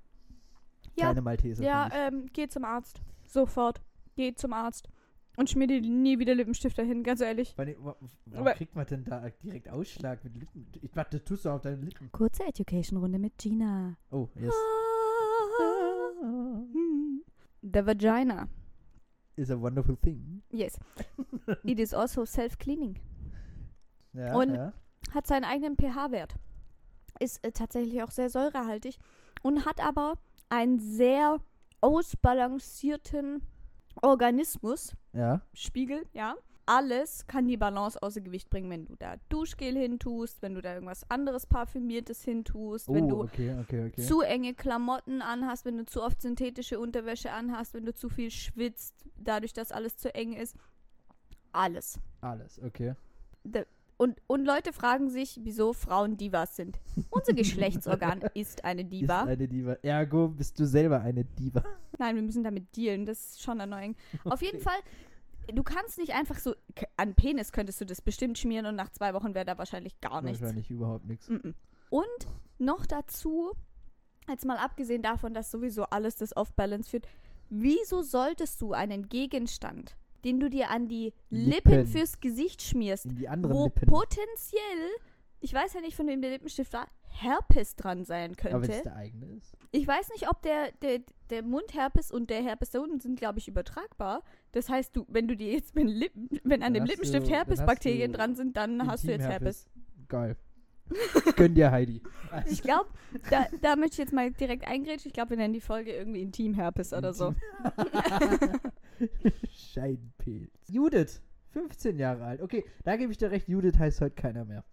Ja. 0.97 1.07
Keine 1.07 1.23
Malteser. 1.23 1.65
Ja, 1.65 1.89
ähm, 1.93 2.29
geh 2.33 2.49
zum 2.49 2.65
Arzt. 2.65 3.01
Sofort. 3.27 3.81
Geh 4.15 4.35
zum 4.35 4.53
Arzt. 4.53 4.89
Und 5.37 5.49
schmier 5.49 5.67
dir 5.67 5.81
nie 5.81 6.19
wieder 6.19 6.35
Lippenstift 6.35 6.77
dahin, 6.77 7.03
ganz 7.03 7.23
ehrlich. 7.23 7.55
Warum 7.57 8.47
kriegt 8.55 8.77
man 8.77 8.85
denn 8.85 9.05
da 9.05 9.31
direkt 9.43 9.71
Ausschlag 9.71 10.23
mit 10.25 10.37
Lippen? 10.37 10.67
Ich 10.83 10.95
warte, 10.95 11.17
das 11.17 11.25
tust 11.25 11.47
du 11.47 11.51
auf 11.51 11.63
deinen 11.63 11.83
Lippen. 11.83 12.13
Kurze 12.13 12.45
Education-Runde 12.45 13.19
mit 13.19 13.39
Gina. 13.39 13.97
Oh, 14.11 14.29
yes. 14.35 14.53
Hm. 16.21 17.23
The 17.63 17.87
vagina. 17.87 18.49
Is 19.37 19.51
a 19.51 19.59
wonderful 19.61 19.97
thing. 19.97 20.43
Yes. 20.51 20.79
It 21.65 21.79
is 21.79 21.95
also 21.95 22.25
self-cleaning. 22.25 22.99
Ja, 24.13 24.35
Und- 24.37 24.55
ja. 24.55 24.73
Hat 25.13 25.27
seinen 25.27 25.45
eigenen 25.45 25.77
pH-Wert. 25.77 26.35
Ist 27.19 27.45
äh, 27.45 27.51
tatsächlich 27.53 28.03
auch 28.03 28.11
sehr 28.11 28.31
säurehaltig. 28.31 28.99
Und 29.43 29.67
hat 29.67 29.81
aber 29.85 30.15
einen 30.49 30.79
sehr 30.79 31.39
ausbalancierten 31.81 33.43
Organismus. 34.01 34.95
Ja. 35.13 35.43
Spiegel, 35.55 36.07
ja. 36.13 36.35
Alles 36.65 37.27
kann 37.27 37.49
die 37.49 37.57
Balance 37.57 38.01
außer 38.01 38.21
Gewicht 38.21 38.49
bringen, 38.49 38.71
wenn 38.71 38.87
du 38.87 38.95
da 38.97 39.17
Duschgel 39.29 39.77
hintust, 39.77 40.43
wenn 40.43 40.55
du 40.55 40.63
da 40.63 40.75
irgendwas 40.75 41.09
anderes 41.11 41.47
Parfümiertes 41.47 42.23
hintust, 42.23 42.89
wenn 42.89 43.05
oh, 43.05 43.09
du 43.09 43.23
okay, 43.23 43.57
okay, 43.61 43.87
okay. 43.87 44.03
zu 44.03 44.21
enge 44.21 44.55
Klamotten 44.55 45.23
anhast, 45.23 45.65
wenn 45.65 45.77
du 45.77 45.85
zu 45.85 46.03
oft 46.03 46.23
synthetische 46.23 46.79
Unterwäsche 46.79 47.33
anhast, 47.33 47.75
wenn 47.75 47.85
du 47.85 47.95
zu 47.95 48.09
viel 48.09 48.31
schwitzt, 48.31 48.95
dadurch, 49.17 49.53
dass 49.53 49.73
alles 49.73 49.97
zu 49.97 50.15
eng 50.15 50.35
ist. 50.35 50.57
Alles. 51.53 51.99
Alles, 52.21 52.61
okay. 52.63 52.95
Und, 53.97 54.21
und 54.27 54.45
Leute 54.45 54.73
fragen 54.73 55.11
sich, 55.11 55.39
wieso 55.43 55.73
Frauen 55.73 56.17
Divas 56.17 56.57
sind. 56.57 56.81
Unser 57.11 57.35
Geschlechtsorgan 57.35 58.21
ist 58.35 58.65
eine 58.65 58.85
Diva. 58.85 59.23
Ist 59.23 59.29
eine 59.29 59.49
Diva. 59.49 59.73
Ergo 59.83 60.29
bist 60.29 60.59
du 60.59 60.67
selber 60.67 61.01
eine 61.01 61.25
Diva. 61.25 61.63
Nein, 61.99 62.17
wir 62.17 62.23
müssen 62.23 62.43
damit 62.43 62.77
dealen. 62.77 63.07
Das 63.07 63.31
ist 63.31 63.43
schon 63.43 63.61
annoying. 63.61 63.95
Auf 64.25 64.43
jeden. 64.43 64.61
Fall, 64.61 64.79
du 65.53 65.63
kannst 65.63 65.99
nicht 65.99 66.13
einfach 66.15 66.39
so. 66.39 66.55
An 66.97 67.15
Penis 67.15 67.53
könntest 67.53 67.81
du 67.81 67.87
das 67.87 68.01
bestimmt 68.01 68.39
schmieren 68.39 68.67
und 68.67 68.77
nach 68.77 68.91
zwei 68.91 69.15
Wochen 69.15 69.35
wäre 69.35 69.45
da 69.45 69.59
wahrscheinlich 69.59 70.01
gar 70.01 70.23
nichts. 70.23 70.41
Wahrscheinlich 70.41 70.71
überhaupt 70.71 71.07
nichts. 71.07 71.29
Und 71.91 72.29
noch 72.59 72.87
dazu, 72.87 73.53
jetzt 74.29 74.45
mal 74.45 74.57
abgesehen 74.57 75.03
davon, 75.03 75.35
dass 75.35 75.51
sowieso 75.51 75.85
alles 75.85 76.17
das 76.17 76.37
Off-Balance 76.37 76.91
führt, 76.91 77.07
wieso 77.51 78.03
solltest 78.03 78.63
du 78.63 78.73
einen 78.73 79.09
Gegenstand, 79.09 79.97
den 80.25 80.41
du 80.41 80.49
dir 80.49 80.71
an 80.71 80.89
die 80.89 81.13
Lippen, 81.29 81.71
Lippen. 81.73 81.87
fürs 81.87 82.21
Gesicht 82.21 82.63
schmierst, 82.63 83.07
wo 83.43 83.65
Lippen. 83.65 83.89
potenziell, 83.89 84.89
ich 85.41 85.53
weiß 85.53 85.75
ja 85.75 85.81
nicht, 85.81 85.97
von 85.97 86.07
wem 86.07 86.23
der 86.23 86.31
Lippenstift 86.31 86.73
war, 86.73 86.87
Herpes 87.13 87.77
dran 87.77 88.05
sein 88.05 88.33
Aber 88.41 88.63
wenn 88.63 88.63
es 88.63 88.69
könnte. 88.69 88.83
der 88.83 88.97
eigene 88.97 89.27
ist. 89.37 89.57
Ich 89.71 89.87
weiß 89.87 90.11
nicht, 90.11 90.29
ob 90.29 90.43
der, 90.43 90.73
der, 90.83 91.01
der 91.31 91.43
Mundherpes 91.43 92.11
und 92.11 92.31
der 92.31 92.43
Herpes 92.43 92.71
da 92.71 92.81
unten 92.81 93.01
sind, 93.01 93.19
glaube 93.19 93.39
ich, 93.39 93.49
übertragbar. 93.49 94.23
Das 94.53 94.69
heißt, 94.69 94.97
du, 94.97 95.07
wenn 95.09 95.29
du 95.29 95.37
dir 95.37 95.53
jetzt, 95.53 95.75
wenn, 95.75 95.89
Lippen, 95.89 96.29
wenn 96.45 96.63
an 96.63 96.75
Dann 96.75 96.85
dem 96.85 96.85
Lippenstift 96.87 97.29
Herpesbakterien 97.31 98.13
dran 98.13 98.35
sind, 98.35 98.57
dann 98.57 98.87
hast 98.87 99.05
du 99.05 99.13
jetzt 99.13 99.27
Herpes. 99.27 99.67
Geil. 100.09 100.37
Gönn 101.37 101.55
dir, 101.55 101.71
Heidi. 101.71 102.03
Ich 102.47 102.63
glaube, 102.63 102.89
da, 103.29 103.47
da 103.61 103.77
möchte 103.77 103.93
ich 103.93 103.99
jetzt 103.99 104.15
mal 104.15 104.31
direkt 104.31 104.67
eingrätschen. 104.67 105.09
Ich 105.09 105.13
glaube, 105.13 105.31
wir 105.31 105.37
nennen 105.37 105.53
die 105.53 105.61
Folge 105.61 105.93
irgendwie 105.93 106.23
Intimherpes 106.23 106.95
oder 106.95 107.13
so. 107.13 107.35
Scheidenpilz. 109.53 110.51
Judith, 110.67 111.21
15 111.51 111.99
Jahre 111.99 112.25
alt. 112.25 112.41
Okay, 112.41 112.65
da 112.85 112.97
gebe 112.97 113.13
ich 113.13 113.19
dir 113.19 113.31
recht, 113.31 113.49
Judith 113.49 113.79
heißt 113.79 114.01
heute 114.01 114.15
keiner 114.15 114.47
mehr. 114.47 114.65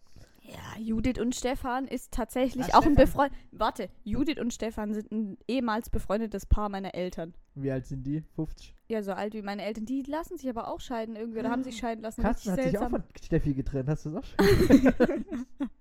Ja, 0.51 0.79
Judith 0.81 1.19
und 1.19 1.35
Stefan 1.35 1.87
ist 1.87 2.11
tatsächlich 2.11 2.73
Ah, 2.73 2.79
auch 2.79 2.85
ein 2.85 2.93
Stefan. 2.93 3.05
befreundet. 3.05 3.37
Warte, 3.51 3.89
Judith 4.03 4.39
und 4.39 4.53
Stefan 4.53 4.93
sind 4.93 5.11
ein 5.11 5.37
ehemals 5.47 5.89
befreundetes 5.89 6.45
Paar 6.45 6.69
meiner 6.69 6.95
Eltern. 6.95 7.33
Wie 7.55 7.71
alt 7.71 7.85
sind 7.85 8.03
die? 8.05 8.21
50? 8.35 8.73
Ja, 8.87 9.03
so 9.03 9.11
alt 9.11 9.33
wie 9.33 9.41
meine 9.41 9.63
Eltern. 9.63 9.85
Die 9.85 10.01
lassen 10.03 10.37
sich 10.37 10.49
aber 10.49 10.67
auch 10.67 10.79
scheiden 10.79 11.15
irgendwie 11.15 11.39
oder 11.39 11.49
haben 11.51 11.63
sich 11.63 11.77
scheiden 11.77 12.01
lassen. 12.03 12.21
Carsten 12.21 12.51
hat 12.51 12.59
Richtig 12.59 12.71
sich 12.71 12.79
auch 12.79 12.89
seltsam. 12.89 13.03
von 13.09 13.23
Steffi 13.23 13.53
getrennt. 13.53 13.89
Hast 13.89 14.05
du 14.05 14.11
das 14.11 14.23
auch 14.23 14.25
schon? 14.25 15.25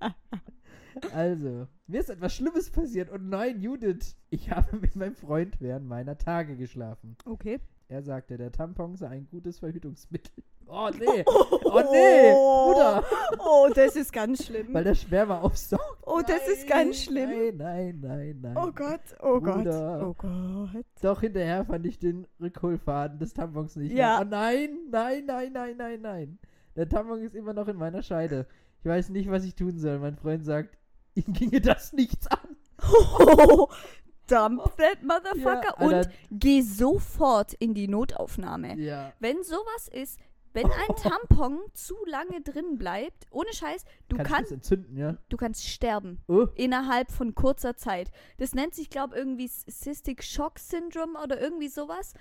also, 1.13 1.69
mir 1.87 2.01
ist 2.01 2.11
etwas 2.11 2.35
Schlimmes 2.35 2.71
passiert. 2.71 3.11
Und 3.11 3.29
nein, 3.29 3.61
Judith, 3.61 4.17
ich 4.31 4.51
habe 4.51 4.77
mit 4.77 4.97
meinem 4.97 5.15
Freund 5.15 5.61
während 5.61 5.87
meiner 5.87 6.19
Tage 6.19 6.57
geschlafen. 6.57 7.17
Okay. 7.25 7.61
Er 7.89 8.03
sagte, 8.03 8.37
der 8.37 8.53
Tampon 8.53 8.97
sei 8.97 9.09
ein 9.09 9.27
gutes 9.31 9.61
Verhütungsmittel. 9.61 10.45
Oh 10.71 10.91
nee, 10.99 11.25
oh 11.27 11.83
nee, 11.91 12.33
Bruder, 12.33 13.05
Oh, 13.39 13.69
das 13.75 13.97
ist 13.97 14.13
ganz 14.13 14.45
schlimm. 14.47 14.69
weil 14.73 14.85
der 14.85 14.95
Sperma 14.95 15.41
aufsaugt. 15.41 15.83
oh, 16.03 16.21
das 16.27 16.47
ist 16.47 16.67
ganz 16.69 17.05
schlimm. 17.05 17.31
Nein, 17.57 17.57
nein, 17.57 18.01
nein, 18.03 18.39
nein. 18.43 18.57
Oh 18.57 18.71
Gott, 18.73 19.01
oh 19.23 19.41
Bruder. 19.41 19.99
Gott, 20.01 20.03
oh 20.03 20.15
Gott. 20.75 20.85
Doch 21.03 21.21
hinterher 21.23 21.65
fand 21.65 21.87
ich 21.87 21.99
den 21.99 22.27
Rückholfaden 22.41 23.19
des 23.19 23.33
Tampons 23.33 23.77
nicht 23.77 23.93
Ja. 23.93 24.19
mehr. 24.19 24.27
Oh 24.27 24.29
nein, 24.31 24.79
nein, 24.91 25.25
nein, 25.27 25.53
nein, 25.53 25.77
nein, 25.79 26.01
nein. 26.03 26.39
Der 26.77 26.89
Tampon 26.89 27.23
ist 27.23 27.35
immer 27.35 27.55
noch 27.55 27.69
in 27.69 27.77
meiner 27.77 28.03
Scheide. 28.03 28.47
Ich 28.81 28.87
weiß 28.87 29.09
nicht, 29.09 29.31
was 29.31 29.45
ich 29.45 29.55
tun 29.55 29.79
soll. 29.79 29.99
Mein 29.99 30.17
Freund 30.17 30.45
sagt, 30.45 30.77
ihm 31.15 31.33
ginge 31.33 31.61
das 31.61 31.93
nichts 31.93 32.27
an. 32.29 32.57
Oh, 32.93 33.69
dump 34.29 34.77
that 34.77 35.03
motherfucker 35.03 35.75
Ja, 35.81 35.87
und 35.87 36.09
geh 36.31 36.61
sofort 36.61 37.55
in 37.55 37.75
die 37.75 37.89
Notaufnahme. 37.89 38.77
Ja. 38.79 39.13
Wenn 39.19 39.43
sowas 39.43 39.89
ist, 39.91 40.21
wenn 40.59 40.71
ein 40.71 40.97
Tampon 40.97 41.61
zu 41.73 41.95
lange 42.07 42.41
drin 42.41 42.79
bleibt, 42.79 43.27
ohne 43.31 43.53
Scheiß, 43.53 43.85
du 44.09 44.17
kannst, 44.17 44.51
das 44.51 44.57
entzünden, 44.57 44.97
ja? 44.97 45.17
du 45.29 45.37
kannst 45.37 45.67
sterben. 45.67 46.21
Oh, 46.27 46.47
Innerhalb 46.55 47.13
von 47.13 47.35
kurzer 47.35 47.77
Zeit. 47.77 48.11
Das 48.39 48.55
nennt 48.55 48.75
sich, 48.75 48.91
glaube 48.91 49.15
ich, 49.15 49.21
irgendwie 49.21 49.49
Cystic 49.49 50.25
Shock 50.25 50.59
Syndrome 50.59 51.19
oder 51.23 51.41
irgendwie 51.41 51.69
sowas. 51.69 52.15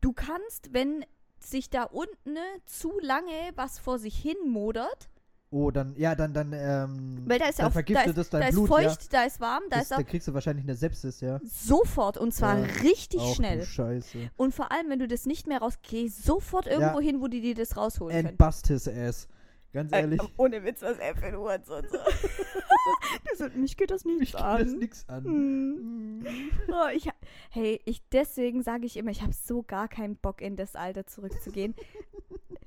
Du 0.00 0.12
kannst, 0.12 0.72
wenn 0.72 1.04
sich 1.38 1.70
da 1.70 1.84
unten 1.84 2.36
zu 2.66 2.98
lange 3.00 3.52
was 3.54 3.78
vor 3.78 3.98
sich 3.98 4.16
hin 4.16 4.36
modert, 4.48 5.08
oh, 5.50 5.70
dann, 5.70 5.94
ja, 5.96 6.14
dann, 6.14 6.32
dann, 6.32 6.52
ähm, 6.52 7.22
weil 7.26 7.38
da 7.38 7.46
ist 7.46 7.58
dann 7.58 7.66
auf, 7.66 7.72
da 7.72 7.74
vergiftet 7.74 8.08
ist, 8.08 8.16
das 8.16 8.30
dein 8.30 8.40
da 8.40 8.48
ist 8.48 8.54
Blut, 8.54 8.68
feucht, 8.68 9.12
da 9.12 9.24
ist 9.24 9.40
warm, 9.40 9.62
da 9.68 9.76
ja. 9.76 9.82
ist 9.82 9.90
Das, 9.90 9.98
auch 9.98 10.02
da 10.02 10.08
kriegst 10.08 10.28
du 10.28 10.34
wahrscheinlich 10.34 10.64
eine 10.64 10.74
Sepsis, 10.74 11.20
ja. 11.20 11.40
sofort 11.44 12.16
und 12.16 12.32
zwar 12.32 12.58
Ja, 12.58 12.66
richtig 12.82 13.20
Auch 13.20 13.34
schnell. 13.34 13.58
Du 13.58 13.66
Scheiße. 13.66 14.30
Und 14.36 14.54
vor 14.54 14.72
allem, 14.72 14.88
wenn 14.90 14.98
du 14.98 15.08
das 15.08 15.26
nicht 15.26 15.46
mehr 15.46 15.58
raus, 15.58 15.74
geh 15.82 16.08
sofort 16.08 16.66
irgendwo 16.66 17.00
hin, 17.00 17.20
wo 17.20 17.28
die 17.28 17.40
dir 17.40 17.54
das 17.54 17.76
rausholen 17.76 18.16
And 18.16 18.26
können. 18.26 18.36
bust 18.36 18.68
his 18.68 18.88
ass. 18.88 19.28
Ganz 19.72 19.92
Äh, 19.92 20.00
ehrlich, 20.00 20.20
ohne 20.36 20.64
Witz, 20.64 20.82
was 20.82 20.98
er 20.98 21.14
für 21.14 21.26
ein 21.26 21.36
Hurensohn 21.36 21.86
so. 21.88 21.98
das, 23.38 23.54
mich 23.54 23.76
geht 23.76 23.92
das 23.92 24.04
nicht 24.04 24.18
mich 24.18 24.32
geht 24.32 24.40
das 24.40 24.72
nix 24.72 25.08
an. 25.08 25.24
Hm. 25.24 26.26
Oh, 26.68 26.88
ich, 26.92 27.08
hey, 27.50 27.80
ich 27.84 28.02
deswegen 28.10 28.62
sage 28.62 28.86
ich 28.86 28.96
immer, 28.96 29.12
ich 29.12 29.22
habe 29.22 29.32
so 29.32 29.62
gar 29.62 29.86
keinen 29.86 30.16
Bock 30.16 30.40
in 30.40 30.56
das 30.56 30.74
Alter 30.74 31.06
zurückzugehen. 31.06 31.74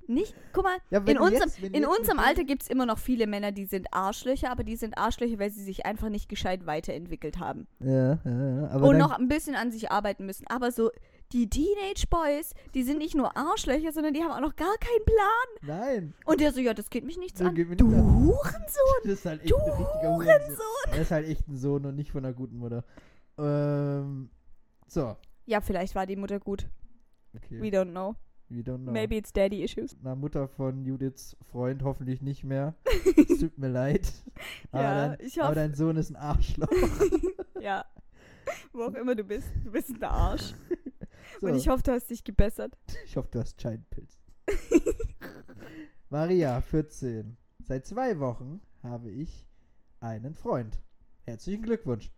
Nicht, 0.08 0.36
guck 0.52 0.64
mal, 0.66 0.78
Ja, 0.90 1.00
in 1.00 1.18
unserem, 1.18 1.50
jetzt- 1.50 1.60
in 1.76 1.86
unserem 1.86 2.20
Alter 2.20 2.44
gibt 2.44 2.64
es 2.64 2.70
immer 2.70 2.86
noch 2.86 2.98
viele 2.98 3.26
Männer, 3.28 3.52
die 3.52 3.66
sind 3.66 3.88
Arschlöcher, 3.92 4.52
aber 4.52 4.64
die 4.64 4.76
sind 4.76 4.98
Arschlöcher, 4.98 5.40
weil 5.40 5.50
sie 5.52 5.64
sich 5.64 5.86
einfach 5.86 6.10
nicht 6.10 6.28
gescheit 6.30 6.66
weiterentwickelt 6.66 7.40
haben. 7.40 7.68
Ja, 7.80 8.20
ja, 8.26 8.56
ja. 8.62 8.68
Aber 8.70 8.88
und 8.90 8.98
noch 8.98 9.12
ein 9.18 9.28
bisschen 9.28 9.56
an 9.56 9.72
sich 9.72 9.92
arbeiten 9.92 10.26
müssen. 10.26 10.46
Aber 10.48 10.72
so, 10.72 10.92
die 11.32 11.50
Teenage 11.50 12.06
Boys, 12.10 12.54
die 12.76 12.84
sind 12.84 12.98
nicht 13.00 13.16
nur 13.16 13.36
Arschlöcher, 13.36 13.92
sondern 13.92 14.14
die 14.14 14.22
haben 14.22 14.32
auch 14.32 14.42
noch 14.42 14.56
gar 14.56 14.76
keinen 14.78 15.06
Plan. 15.06 15.80
Nein. 15.80 16.14
Und 16.26 16.42
der 16.42 16.52
so, 16.52 16.60
ja, 16.60 16.74
das 16.74 16.90
geht 16.90 17.06
mich 17.06 17.18
nichts 17.18 17.40
Das 17.40 17.48
an. 17.48 17.54
mir 17.56 17.66
Du 17.76 17.88
nicht 17.88 17.98
an. 17.98 18.24
Hurensohn! 18.26 19.02
Das 19.04 19.14
ist 19.14 19.26
halt 19.26 19.42
echt 19.42 19.52
Du 19.52 19.58
ein 19.58 19.70
richtiger 19.72 20.14
Hurensohn. 20.16 20.28
Hurensohn! 20.28 20.92
Er 20.94 21.02
ist 21.02 21.12
halt 21.12 21.28
echt 21.28 21.48
ein 21.48 21.58
Sohn 21.58 21.86
und 21.86 21.96
nicht 21.96 22.12
von 22.12 22.24
einer 22.26 22.34
guten 22.34 22.58
Mutter. 22.58 22.84
Ähm, 23.38 24.30
so. 24.88 25.16
Ja, 25.46 25.62
vielleicht 25.62 25.96
war 25.96 26.06
die 26.06 26.16
Mutter 26.16 26.40
gut. 26.40 26.68
Okay. 27.36 27.62
We 27.62 27.68
don't 27.76 27.92
know. 27.92 28.16
We 28.56 28.62
don't 28.62 28.84
know. 28.84 28.92
Maybe 28.92 29.18
it's 29.18 29.32
daddy 29.34 29.64
issues. 29.64 29.96
Na, 30.04 30.14
Mutter 30.16 30.48
von 30.48 30.86
Judiths 30.86 31.36
Freund 31.52 31.82
hoffentlich 31.84 32.22
nicht 32.22 32.44
mehr. 32.44 32.76
Es 33.30 33.40
tut 33.40 33.58
mir 33.58 33.70
leid. 33.70 34.12
Aber, 34.72 34.84
Ja, 34.84 35.08
dein, 35.10 35.26
ich 35.26 35.42
aber 35.42 35.56
dein 35.56 35.74
Sohn 35.74 35.98
ist 35.98 36.10
ein 36.12 36.16
Arschloch. 36.16 36.70
Ja. 37.60 37.86
Wo 38.74 38.84
auch 38.84 38.94
immer 38.94 39.16
du 39.16 39.24
bist. 39.24 39.48
Du 39.64 39.72
bist 39.72 39.90
ein 39.90 40.04
Arsch. 40.04 40.54
So, 41.42 41.48
Und 41.48 41.56
ich 41.56 41.68
hoffe, 41.68 41.82
du 41.84 41.92
hast 41.92 42.10
dich 42.10 42.24
gebessert. 42.24 42.78
ich 43.06 43.16
hoffe, 43.18 43.30
du 43.32 43.40
hast 43.40 43.60
Scheinpilz. 43.62 44.20
Maria, 46.10 46.62
14. 46.62 47.38
Seit 47.64 47.86
zwei 47.86 48.20
Wochen 48.20 48.62
habe 48.84 49.10
ich 49.10 49.48
einen 50.00 50.36
Freund. 50.36 50.80
Herzlichen 51.24 51.64
Glückwunsch. 51.64 52.12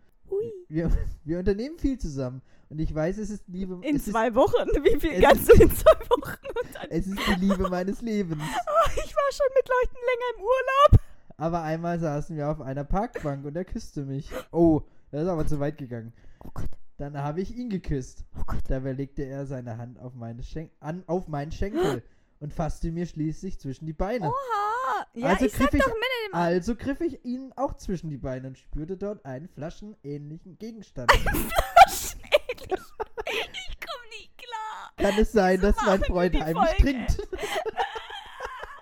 Wir, 0.67 0.91
wir 1.24 1.39
unternehmen 1.39 1.77
viel 1.77 1.98
zusammen. 1.98 2.41
Und 2.70 2.79
ich 2.79 2.94
weiß, 2.94 3.17
es 3.20 3.29
ist 3.29 3.48
Liebe. 3.48 3.79
In 3.82 4.00
zwei 4.00 4.34
Wochen? 4.34 4.67
Wie 4.84 5.00
viel 5.00 5.22
kannst 5.22 5.48
du 5.50 5.53
in 5.53 5.70
zwei 5.70 6.00
Wochen? 6.10 6.36
Ist, 6.89 7.08
es 7.08 7.08
ist 7.08 7.20
die 7.27 7.46
Liebe 7.46 7.70
meines 7.70 8.01
Lebens. 8.01 8.41
oh, 8.41 8.89
ich 8.96 9.15
war 9.15 9.32
schon 9.32 9.48
mit 9.55 9.67
Leuten 9.67 9.96
länger 9.96 10.38
im 10.38 10.41
Urlaub. 10.41 11.01
Aber 11.38 11.62
einmal 11.62 12.00
saßen 12.00 12.36
wir 12.38 12.50
auf 12.50 12.62
einer 12.62 12.84
Parkbank 12.84 13.46
und 13.46 13.55
er 13.55 13.65
küsste 13.65 14.03
mich. 14.03 14.32
Oh, 14.51 14.82
das 15.12 15.24
ist 15.24 15.29
aber 15.29 15.46
zu 15.46 15.60
weit 15.60 15.77
gegangen. 15.77 16.13
Oh 16.44 16.50
Gott. 16.53 16.70
Dann 16.98 17.17
habe 17.17 17.41
ich 17.41 17.55
ihn 17.55 17.70
geküsst. 17.70 18.24
Oh 18.38 18.44
Gott. 18.48 18.63
Dabei 18.67 18.94
legte 18.94 19.24
er 19.24 19.46
seine 19.46 19.77
Hand 19.77 20.00
auf, 20.00 20.13
meine 20.13 20.44
Schen 20.44 20.70
an, 20.79 21.03
auf 21.08 21.27
meinen 21.27 21.51
Schenkel 21.51 22.03
und 22.39 22.53
fasste 22.53 22.91
mir 22.91 23.05
schließlich 23.05 23.60
zwischen 23.60 23.86
die 23.86 23.94
Beine. 23.94 24.27
Oha. 24.27 24.75
Ja, 25.13 25.27
Also 25.29 25.45
ich 25.45 25.53
griff 25.53 25.73
ich- 25.73 25.81
im 25.85 26.33
Also 26.33 26.75
griff 26.75 27.01
ich 27.01 27.23
ihn 27.25 27.53
auch 27.55 27.73
zwischen 27.75 28.09
die 28.09 28.17
Beine 28.17 28.47
und 28.49 28.57
spürte 28.57 28.97
dort 28.97 29.25
einen 29.25 29.47
flaschenähnlichen 29.47 30.57
Gegenstand. 30.57 31.11
Flaschenähnlich. 31.11 32.81
Ich 33.27 33.77
komm 33.79 34.09
nicht 34.09 34.37
klar. 34.37 34.91
Kann 34.97 35.19
es 35.19 35.31
sein, 35.31 35.59
Wieso 35.61 35.71
dass 35.71 35.85
mein 35.85 36.03
Freund 36.03 36.39
heimlich 36.39 36.69
trinkt? 36.77 37.17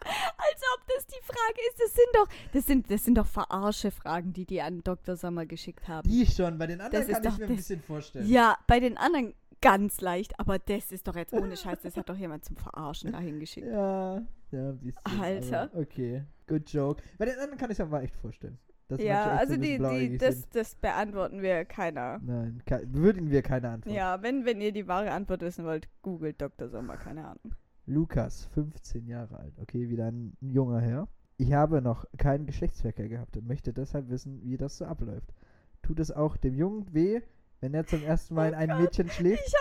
Als 0.05 0.62
ob 0.75 0.86
das 0.88 1.08
die 1.08 1.22
Frage 1.24 1.62
ist. 1.70 1.79
Das 1.82 1.93
sind 1.93 2.08
doch, 2.13 2.27
das 2.51 2.65
sind, 2.65 2.91
das 2.91 3.05
sind 3.05 3.15
doch 3.17 3.25
verarsche 3.25 3.89
Fragen, 3.91 4.34
die 4.34 4.46
die 4.46 4.62
an 4.62 4.84
Dr. 4.84 5.15
Sommer 5.15 5.46
geschickt 5.46 5.88
haben. 5.88 6.08
Die 6.10 6.25
schon, 6.25 6.58
bei 6.58 6.67
den 6.67 6.82
anderen 6.82 7.08
Das 7.08 7.10
ist 7.10 7.15
kann 7.15 7.24
ich 7.24 7.29
doch 7.32 7.38
mir 7.39 7.46
ein 7.46 7.55
bisschen 7.55 7.82
vorstellen. 7.82 8.27
Ja, 8.29 8.58
bei 8.67 8.79
den 8.82 8.98
anderen 8.98 9.34
ganz 9.63 10.01
leicht, 10.01 10.39
aber 10.39 10.60
das 10.60 10.91
ist 10.91 11.08
doch 11.08 11.15
jetzt 11.15 11.34
ohne 11.34 11.58
Scheiß, 11.58 11.79
das 11.82 11.98
hat 11.98 12.10
doch 12.10 12.17
jemand 12.17 12.46
zum 12.46 12.55
Verarschen 12.58 13.12
dahin 13.12 13.39
geschickt. 13.39 13.67
Ja, 13.67 14.22
ja, 14.51 14.70
ein 14.70 14.77
bisschen. 14.77 15.22
Alter. 15.22 15.62
Aber 15.72 15.79
okay, 15.82 16.24
good 16.48 16.70
joke. 16.70 17.01
Bei 17.17 17.25
den 17.25 17.36
anderen 17.39 17.58
kann 17.58 17.72
ich 17.72 17.79
es 17.79 17.82
aber 17.82 18.03
echt 18.03 18.15
vorstellen. 18.15 18.60
Ja, 19.00 19.38
also 19.38 19.55
die, 19.55 19.79
die, 19.79 20.17
das, 20.20 20.41
sind. 20.41 20.55
das 20.55 20.75
beantworten 20.75 21.41
wir 21.41 21.65
keiner. 21.65 22.20
Nein, 22.22 22.62
ke- 22.65 22.84
würden 22.91 23.32
wir 23.32 23.41
keine 23.41 23.70
Antwort. 23.70 23.96
Ja, 23.96 24.22
wenn, 24.22 24.46
wenn 24.46 24.62
ihr 24.62 24.72
die 24.72 24.88
wahre 24.88 25.10
Antwort 25.12 25.41
wissen 25.41 25.65
wollt, 25.65 25.88
googelt 26.03 26.39
Dr. 26.39 26.70
Sommer, 26.70 26.98
keine 26.98 27.25
Ahnung. 27.25 27.55
Lukas, 27.88 28.46
15 28.53 29.08
Jahre 29.08 29.38
alt. 29.39 29.53
Okay, 29.60 29.89
wieder 29.89 30.08
ein 30.12 30.38
junger 30.41 30.79
Herr. 30.79 31.08
Ich 31.38 31.53
habe 31.53 31.82
noch 31.82 32.05
keinen 32.17 32.46
Geschlechtsverkehr 32.46 33.10
gehabt 33.10 33.36
und 33.36 33.48
möchte 33.48 33.74
deshalb 33.74 34.10
wissen, 34.10 34.41
wie 34.43 34.58
das 34.58 34.77
so 34.77 34.86
abläuft. 34.86 35.34
Tut 35.82 36.00
es 36.00 36.12
auch 36.12 36.38
dem 36.38 36.53
Jungen 36.55 36.93
weh, 36.93 37.22
wenn 37.63 37.74
er 37.74 37.86
zum 37.88 38.03
ersten 38.03 38.36
Mal 38.36 38.48
Oh 38.50 38.50
in 38.50 38.55
ein 38.55 38.67
Gott, 38.70 38.79
Mädchen 38.82 39.10
schläft? 39.10 39.41
Ich 39.48 39.53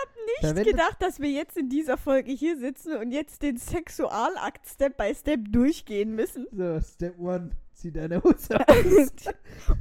habe 0.43 0.53
nicht 0.59 0.69
gedacht, 0.71 0.97
dass 1.01 1.21
wir 1.21 1.29
jetzt 1.29 1.55
in 1.55 1.69
dieser 1.69 1.95
Folge 1.97 2.33
hier 2.33 2.57
sitzen 2.57 2.97
und 2.97 3.11
jetzt 3.13 3.41
den 3.41 3.55
Sexualakt 3.55 4.67
Step 4.67 4.97
by 4.97 5.15
Step 5.15 5.39
durchgehen 5.49 6.13
müssen. 6.13 6.45
So, 6.51 6.81
Step 6.81 7.15
1, 7.17 7.53
zieh 7.71 7.91
deine 7.93 8.21
Hose 8.21 8.59
aus. 8.67 9.33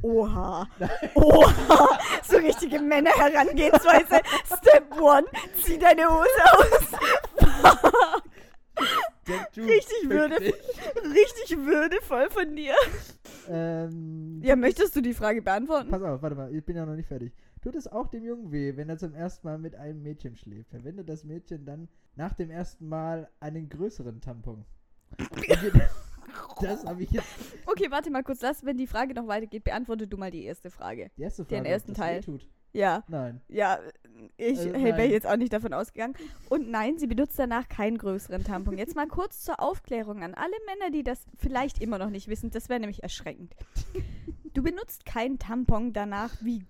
Oha. 0.02 0.68
Oha. 1.16 1.98
So 2.22 2.36
richtige 2.36 2.80
Männer-Herangehensweise. 2.80 4.20
Step 4.46 5.00
one, 5.00 5.26
zieh 5.60 5.78
deine 5.78 6.06
Hose 6.08 6.28
aus. 6.52 6.88
Step 9.24 9.52
2, 9.54 9.62
Richtig 9.62 10.08
würde-. 10.10 10.36
Richtig 10.40 11.56
würdevoll 11.58 12.30
von 12.30 12.54
dir. 12.54 12.74
Ähm, 13.48 14.40
Ja, 14.44 14.54
möchtest 14.54 14.94
du 14.94 15.00
die 15.00 15.14
Frage 15.14 15.42
beantworten? 15.42 15.90
Pass 15.90 16.02
auf, 16.02 16.22
warte 16.22 16.36
mal, 16.36 16.54
ich 16.54 16.64
bin 16.64 16.76
ja 16.76 16.86
noch 16.86 16.94
nicht 16.94 17.08
fertig. 17.08 17.32
Tut 17.62 17.76
es 17.76 17.87
auch 17.87 18.09
dem 18.09 18.25
Jungen 18.25 18.50
weh, 18.50 18.76
wenn 18.76 18.88
er 18.88 18.99
zum 18.99 19.14
ersten 19.14 19.47
Mal 19.47 19.57
mit 19.57 19.76
einem 19.76 20.02
Mädchen 20.02 20.37
schläft? 20.37 20.71
Verwendet 20.71 21.09
das 21.09 21.23
Mädchen 21.23 21.64
dann 21.64 21.88
nach 22.16 22.35
dem 22.35 22.50
ersten 22.50 22.88
Mal 22.88 23.31
einen 23.40 23.69
größeren 23.69 24.21
Tampon? 24.21 24.64
Das 26.61 26.85
habe 26.85 27.02
ich 27.02 27.11
jetzt. 27.11 27.26
Okay, 27.66 27.90
warte 27.90 28.11
mal 28.11 28.23
kurz. 28.23 28.40
Lass, 28.40 28.64
wenn 28.64 28.78
die 28.78 28.87
Frage 28.87 29.12
noch 29.14 29.26
weitergeht, 29.26 29.64
beantworte 29.64 30.07
du 30.07 30.16
mal 30.16 30.31
die 30.31 30.45
erste 30.45 30.71
Frage. 30.71 31.11
Die 31.16 31.23
erste 31.23 31.45
Den 31.45 31.59
Frage, 31.59 31.69
ersten 31.69 31.95
das 31.95 32.07
Hey, 32.07 32.19
weh 32.19 32.21
tut. 32.21 32.49
Ja, 32.73 33.04
Nein. 33.09 33.42
ja, 33.49 33.78
ich 34.38 34.59
Also 34.59 34.73
wäre 34.73 35.04
jetzt 35.04 35.26
auch 35.26 35.37
nicht 35.37 35.52
davon 35.52 35.75
ausgegangen. 35.75 36.14
Und 36.49 36.71
nein, 36.71 36.97
sie 36.99 37.07
benutzt 37.07 37.38
danach 37.38 37.69
keinen 37.69 37.99
größeren 37.99 38.45
Tampon. 38.45 38.78
Jetzt 38.78 38.97
mal 38.97 39.09
kurz 39.09 39.42
zur 39.42 39.61
Aufklärung 39.61 40.23
an 40.23 40.33
alle 40.35 40.54
Männer, 40.66 40.90
die 40.90 41.02
das 41.02 41.26
vielleicht 41.37 41.83
immer 41.83 41.99
noch 41.99 42.09
nicht 42.09 42.28
wissen. 42.28 42.50
Das 42.50 42.71
wäre 42.71 42.81
nämlich 42.81 43.02
erschreckend. 43.02 43.54
Du 44.54 44.62
benutzt 44.62 45.04
keinen 45.04 45.38
Tampon 45.38 45.92
danach, 45.92 46.31
wie 46.40 46.64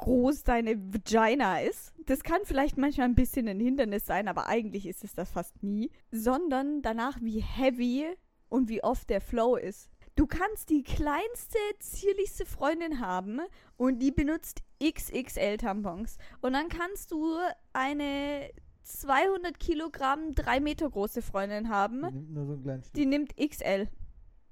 groß 0.00 0.44
deine 0.44 0.76
Vagina 0.78 1.60
ist. 1.60 1.92
Das 2.06 2.22
kann 2.22 2.40
vielleicht 2.44 2.76
manchmal 2.78 3.06
ein 3.06 3.14
bisschen 3.14 3.46
ein 3.48 3.60
Hindernis 3.60 4.06
sein, 4.06 4.28
aber 4.28 4.46
eigentlich 4.48 4.86
ist 4.86 5.04
es 5.04 5.14
das 5.14 5.30
fast 5.30 5.62
nie. 5.62 5.90
Sondern 6.10 6.80
danach, 6.82 7.18
wie 7.20 7.40
heavy 7.40 8.06
und 8.48 8.68
wie 8.68 8.82
oft 8.82 9.10
der 9.10 9.20
Flow 9.20 9.56
ist. 9.56 9.90
Du 10.16 10.26
kannst 10.26 10.70
die 10.70 10.82
kleinste, 10.82 11.58
zierlichste 11.78 12.44
Freundin 12.46 13.00
haben 13.00 13.40
und 13.76 14.00
die 14.00 14.10
benutzt 14.10 14.62
XXL-Tampons. 14.82 16.16
Und 16.40 16.54
dann 16.54 16.68
kannst 16.68 17.10
du 17.12 17.36
eine 17.72 18.50
200 18.82 19.60
Kilogramm, 19.60 20.34
3 20.34 20.60
Meter 20.60 20.90
große 20.90 21.22
Freundin 21.22 21.68
haben, 21.68 22.02
Die 22.02 22.10
nimmt 22.12 22.32
nur 22.34 22.46
so 22.46 22.52
einen 22.54 22.62
kleinen 22.62 22.82
Stück. 22.82 22.94
die 22.94 23.06
nimmt 23.06 23.36
XL. 23.36 23.88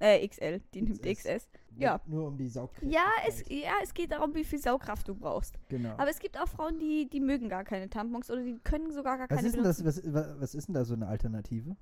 Äh, 0.00 0.26
XL, 0.28 0.60
die 0.74 0.82
nimmt 0.82 1.02
XS. 1.02 1.48
Ja. 1.76 2.00
Nur 2.06 2.28
um 2.28 2.36
die 2.36 2.48
Saugkraft. 2.48 2.84
Ja 2.90 3.04
es, 3.26 3.44
ja, 3.48 3.72
es 3.82 3.94
geht 3.94 4.12
darum, 4.12 4.34
wie 4.34 4.44
viel 4.44 4.58
Saugkraft 4.58 5.08
du 5.08 5.14
brauchst. 5.14 5.58
Genau. 5.68 5.90
Aber 5.96 6.08
es 6.08 6.18
gibt 6.20 6.38
auch 6.40 6.48
Frauen, 6.48 6.78
die, 6.78 7.08
die 7.08 7.20
mögen 7.20 7.48
gar 7.48 7.64
keine 7.64 7.88
Tampons 7.90 8.30
oder 8.30 8.42
die 8.42 8.58
können 8.64 8.92
sogar 8.92 9.16
gar 9.18 9.28
was 9.30 9.36
keine 9.36 9.48
ist, 9.48 9.56
denn 9.56 9.64
das, 9.64 9.84
was, 9.84 10.02
wa- 10.12 10.36
was 10.38 10.54
ist 10.54 10.68
denn 10.68 10.74
da 10.74 10.84
so 10.84 10.94
eine 10.94 11.06
Alternative? 11.08 11.76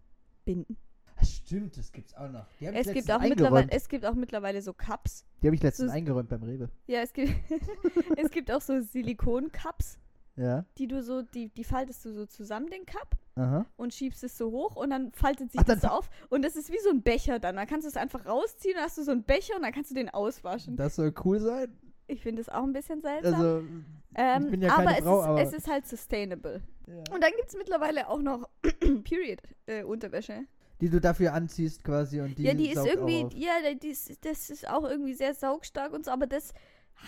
Binden. 0.45 0.77
Ah, 1.19 1.25
stimmt, 1.25 1.79
das 1.79 1.93
gibt's 1.93 2.15
auch 2.15 2.31
noch. 2.31 2.45
Die 2.61 2.67
Es 2.67 2.93
gibt, 2.93 3.11
auch 3.11 3.21
mittlerweile, 3.21 3.57
eingeräumt. 3.57 3.73
es 3.73 3.89
gibt 3.89 4.05
auch 4.05 4.15
mittlerweile 4.15 4.61
so 4.61 4.75
Cups. 4.75 5.25
Die 5.43 5.47
habe 5.49 5.55
ich 5.57 5.63
letztens 5.63 5.91
so- 5.91 5.97
eingeräumt 5.97 6.29
beim 6.29 6.43
Rewe. 6.43 6.69
Ja, 6.87 7.01
es 7.01 7.13
gibt, 7.15 7.33
es 8.19 8.31
gibt 8.31 8.51
auch 8.53 8.61
so 8.61 8.81
Silikon-Cups, 8.83 9.99
Ja. 10.37 10.65
die 10.79 10.87
du 10.87 11.03
so, 11.03 11.23
die, 11.23 11.49
die 11.49 11.65
faltest 11.65 12.05
du 12.05 12.13
so 12.13 12.27
zusammen, 12.27 12.69
den 12.69 12.85
Cup, 12.87 13.17
Aha. 13.37 13.65
und 13.77 13.95
schiebst 13.95 14.23
es 14.23 14.37
so 14.37 14.51
hoch 14.51 14.77
und 14.77 14.91
dann 14.91 15.13
faltet 15.13 15.51
sich 15.53 15.61
Ach, 15.61 15.65
das 15.65 15.81
so 15.81 15.89
auf. 15.89 16.11
Und 16.29 16.43
das 16.45 16.57
ist 16.57 16.71
wie 16.71 16.79
so 16.85 16.91
ein 16.91 17.01
Becher 17.03 17.39
dann. 17.39 17.57
Dann 17.57 17.67
kannst 17.67 17.85
du 17.87 17.89
es 17.89 17.97
einfach 17.97 18.27
rausziehen, 18.27 18.75
dann 18.75 18.85
hast 18.85 18.99
du 18.99 19.03
so 19.03 19.13
einen 19.13 19.23
Becher 19.23 19.57
und 19.57 19.63
dann 19.63 19.73
kannst 19.73 19.91
du 19.91 19.95
den 19.95 20.11
auswaschen. 20.11 20.77
Das 20.77 20.97
soll 20.97 21.15
cool 21.25 21.41
sein. 21.41 21.75
Ich 22.07 22.23
finde 22.23 22.41
es 22.43 22.49
auch 22.49 22.63
ein 22.63 22.73
bisschen 22.73 23.01
seltsam. 23.01 23.35
Also, 23.35 23.63
ähm, 24.15 24.51
bin 24.51 24.63
ja 24.63 24.73
aber, 24.75 24.85
keine 24.85 24.99
es, 24.99 25.05
Frau, 25.05 25.21
ist, 25.21 25.27
aber- 25.27 25.43
es 25.43 25.53
ist 25.55 25.69
halt 25.69 25.87
sustainable. 25.89 26.63
ja. 26.87 26.95
Und 27.15 27.23
dann 27.23 27.33
gibt 27.37 27.49
es 27.49 27.57
mittlerweile 27.57 28.09
auch 28.09 28.21
noch 28.21 28.49
Period-Unterwäsche. 29.67 30.45
die 30.81 30.91
du 30.91 31.01
dafür 31.01 31.33
anziehst 31.33 31.83
quasi 31.83 32.21
und 32.21 32.37
die 32.39 32.43
ja, 32.45 32.55
die 32.55 32.69
ist 32.71 32.85
irgendwie, 32.87 33.27
ja, 33.35 33.53
die 33.75 33.89
ist, 33.89 34.25
das 34.25 34.51
ist 34.51 34.69
auch 34.69 34.85
irgendwie 34.85 35.15
sehr 35.15 35.35
saugstark 35.35 35.93
und 35.93 36.05
so, 36.05 36.11
aber 36.11 36.27
das 36.27 36.53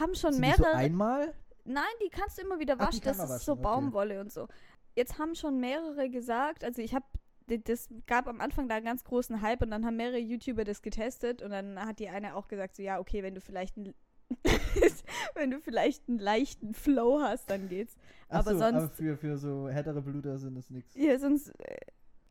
haben 0.00 0.14
schon 0.14 0.32
Sind 0.32 0.44
die 0.47 0.52
so 0.52 0.62
mehrere. 0.62 0.76
einmal? 0.76 1.35
Nein, 1.69 1.85
die 2.05 2.09
kannst 2.11 2.39
du 2.39 2.43
immer 2.43 2.59
wieder 2.59 2.75
Ach, 2.79 2.91
die 2.91 2.97
waschen. 2.97 3.01
kann 3.03 3.17
Das 3.19 3.25
ist 3.27 3.31
waschen, 3.31 3.45
so 3.45 3.53
okay. 3.53 3.63
Baumwolle 3.63 4.21
und 4.21 4.33
so. 4.33 4.49
Jetzt 4.97 5.19
haben 5.19 5.35
schon 5.35 5.61
mehrere 5.61 6.09
gesagt, 6.11 6.65
also 6.65 6.83
ich 6.83 6.95
habe, 6.95 7.05
das 7.47 7.89
gab 8.07 8.27
am 8.29 8.41
Anfang 8.41 8.69
da 8.69 8.77
einen 8.77 8.85
ganz 8.85 9.05
großen 9.05 9.41
Hype 9.43 9.63
und 9.63 9.71
dann 9.71 9.87
haben 9.87 9.97
mehrere 9.97 10.19
YouTuber 10.19 10.65
das 10.65 10.83
getestet 10.83 11.41
und 11.43 11.51
dann 11.51 11.79
hat 11.79 11.99
die 11.99 12.09
eine 12.09 12.35
auch 12.35 12.49
gesagt, 12.49 12.77
so 12.77 12.83
ja, 12.83 12.99
okay, 12.99 13.23
wenn 13.23 13.35
du 13.35 13.41
vielleicht 13.41 13.77
einen, 13.77 13.95
wenn 15.35 15.51
du 15.51 15.61
vielleicht 15.61 16.09
einen 16.09 16.19
leichten 16.19 16.75
Flow 16.75 17.21
hast, 17.21 17.51
dann 17.51 17.69
geht's. 17.69 17.97
Ach 18.29 18.41
Aber 18.41 18.53
so, 18.53 18.59
sonst- 18.59 18.75
aber 18.75 18.89
für, 18.91 19.17
für 19.17 19.39
so 19.39 19.69
härtere 19.69 20.03
Bluter 20.03 20.39
sind 20.39 20.55
das 20.57 20.69
nichts. 20.71 20.95
Ja, 20.97 21.19
sonst 21.19 21.49
äh, 21.61 21.77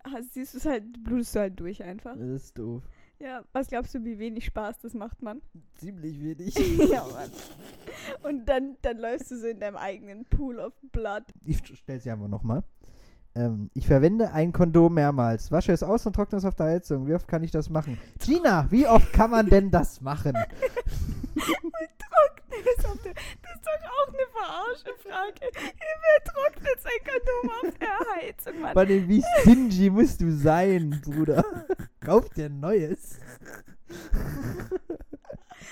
hast- 0.03 0.34
siehst 0.34 0.53
du 0.53 0.58
es 0.60 0.65
halt, 0.65 1.03
blutest 1.03 1.36
du 1.36 1.39
halt 1.39 1.60
durch 1.60 1.82
einfach. 1.84 2.15
Das 2.15 2.27
ist 2.29 2.58
doof. 2.58 2.84
Ja, 3.19 3.43
was 3.51 3.67
glaubst 3.67 3.95
du, 3.95 4.03
wie 4.03 4.19
wenig 4.19 4.45
Spaß 4.45 4.79
das 4.79 4.93
macht 4.93 5.24
man? 5.24 5.41
Ziemlich 5.75 6.21
wenig. 6.21 6.55
ja, 6.91 7.03
Mann. 7.03 7.31
Und 8.24 8.47
dann, 8.47 8.77
dann 8.83 8.97
läufst 8.97 9.31
du 9.31 9.38
so 9.38 9.47
in 9.47 9.59
deinem 9.59 9.75
eigenen 9.75 10.25
Pool 10.25 10.59
of 10.59 10.74
Blood. 10.91 11.24
Ich 11.43 11.57
stelle 11.77 12.00
sie 12.00 12.12
einfach 12.12 12.27
nochmal. 12.27 12.63
Ähm, 13.33 13.69
ich 13.74 13.88
verwende 13.88 14.31
ein 14.31 14.51
Kondom 14.51 14.93
mehrmals. 14.93 15.51
Wasche 15.51 15.71
es 15.71 15.81
aus 15.83 16.05
und 16.05 16.13
trockne 16.13 16.38
es 16.38 16.45
auf 16.45 16.55
der 16.55 16.67
Heizung. 16.67 17.07
Wie 17.07 17.15
oft 17.15 17.27
kann 17.27 17.43
ich 17.43 17.51
das 17.51 17.69
machen? 17.69 17.97
Gina, 18.19 18.67
wie 18.69 18.88
oft 18.88 19.12
kann 19.13 19.31
man 19.31 19.47
denn 19.47 19.71
das 19.71 20.01
machen? 20.01 20.33
Trocknet 21.38 22.67
es 22.77 22.86
auf 22.86 23.01
der, 23.01 23.13
das 23.13 23.56
ist 23.56 23.65
doch 23.65 23.82
auch 23.91 24.08
eine 24.08 24.27
Verarschefrage. 24.32 25.46
Wer 25.53 26.24
trocknet 26.24 26.79
sein 26.82 27.01
Kondom 27.06 27.50
auf 27.51 27.77
der 27.77 27.98
Heizung, 28.15 28.56
Mann? 28.62 28.88
Dem 28.88 29.08
wie 29.08 29.24
stingy 29.41 29.89
musst 29.89 30.22
du 30.22 30.32
sein, 30.32 31.01
Bruder. 31.03 31.44
Kauf 32.03 32.29
dir 32.29 32.46
ein 32.46 32.60
neues. 32.60 33.20
Aber 33.89 34.12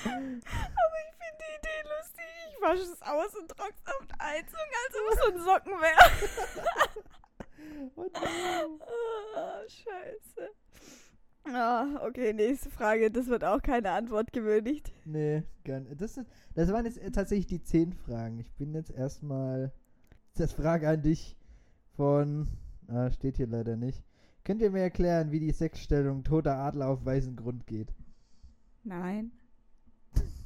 ich 0.08 1.14
finde 1.18 1.38
die 1.40 1.54
Idee 1.58 1.82
lustig. 1.84 2.32
Ich 2.50 2.58
wasche 2.62 2.84
es 2.92 3.02
aus 3.02 3.36
und 3.36 3.48
trockne 3.50 3.76
es 3.84 3.92
auf 3.94 4.06
der 4.08 4.20
Heizung, 4.26 4.68
als 4.84 4.96
ob 4.96 5.06
es 5.12 5.18
so 5.20 5.28
ein 5.32 5.40
Socken 5.44 5.76
wäre. 5.82 6.06
Oh 7.96 8.04
no. 8.04 8.80
Ah, 9.36 9.62
scheiße. 9.68 10.44
Ah, 11.58 12.06
okay, 12.06 12.34
nächste 12.34 12.70
Frage. 12.70 13.10
Das 13.10 13.28
wird 13.28 13.46
auch 13.46 13.62
keine 13.62 13.92
Antwort 13.92 14.34
gewürdigt. 14.34 14.92
Nee, 15.06 15.44
gar 15.64 15.80
nicht. 15.80 16.02
Das, 16.02 16.18
ist, 16.18 16.28
das 16.54 16.70
waren 16.74 16.84
jetzt 16.84 17.00
tatsächlich 17.14 17.48
die 17.48 17.64
zehn 17.64 17.94
Fragen. 17.94 18.40
Ich 18.40 18.52
bin 18.56 18.74
jetzt 18.74 18.92
erstmal. 18.92 19.72
Das 20.36 20.52
Frage 20.52 20.90
an 20.90 21.02
dich 21.02 21.38
von. 21.96 22.50
Ah, 22.90 23.10
steht 23.10 23.38
hier 23.38 23.48
leider 23.48 23.78
nicht. 23.78 24.04
Könnt 24.44 24.62
ihr 24.62 24.70
mir 24.70 24.82
erklären, 24.82 25.32
wie 25.32 25.40
die 25.40 25.54
Sexstellung 25.54 26.26
toter 26.26 26.58
Adler 26.58 26.90
auf 26.90 27.06
weißem 27.06 27.38
Grund 27.38 27.66
geht? 27.68 27.96
Nein. 28.84 29.32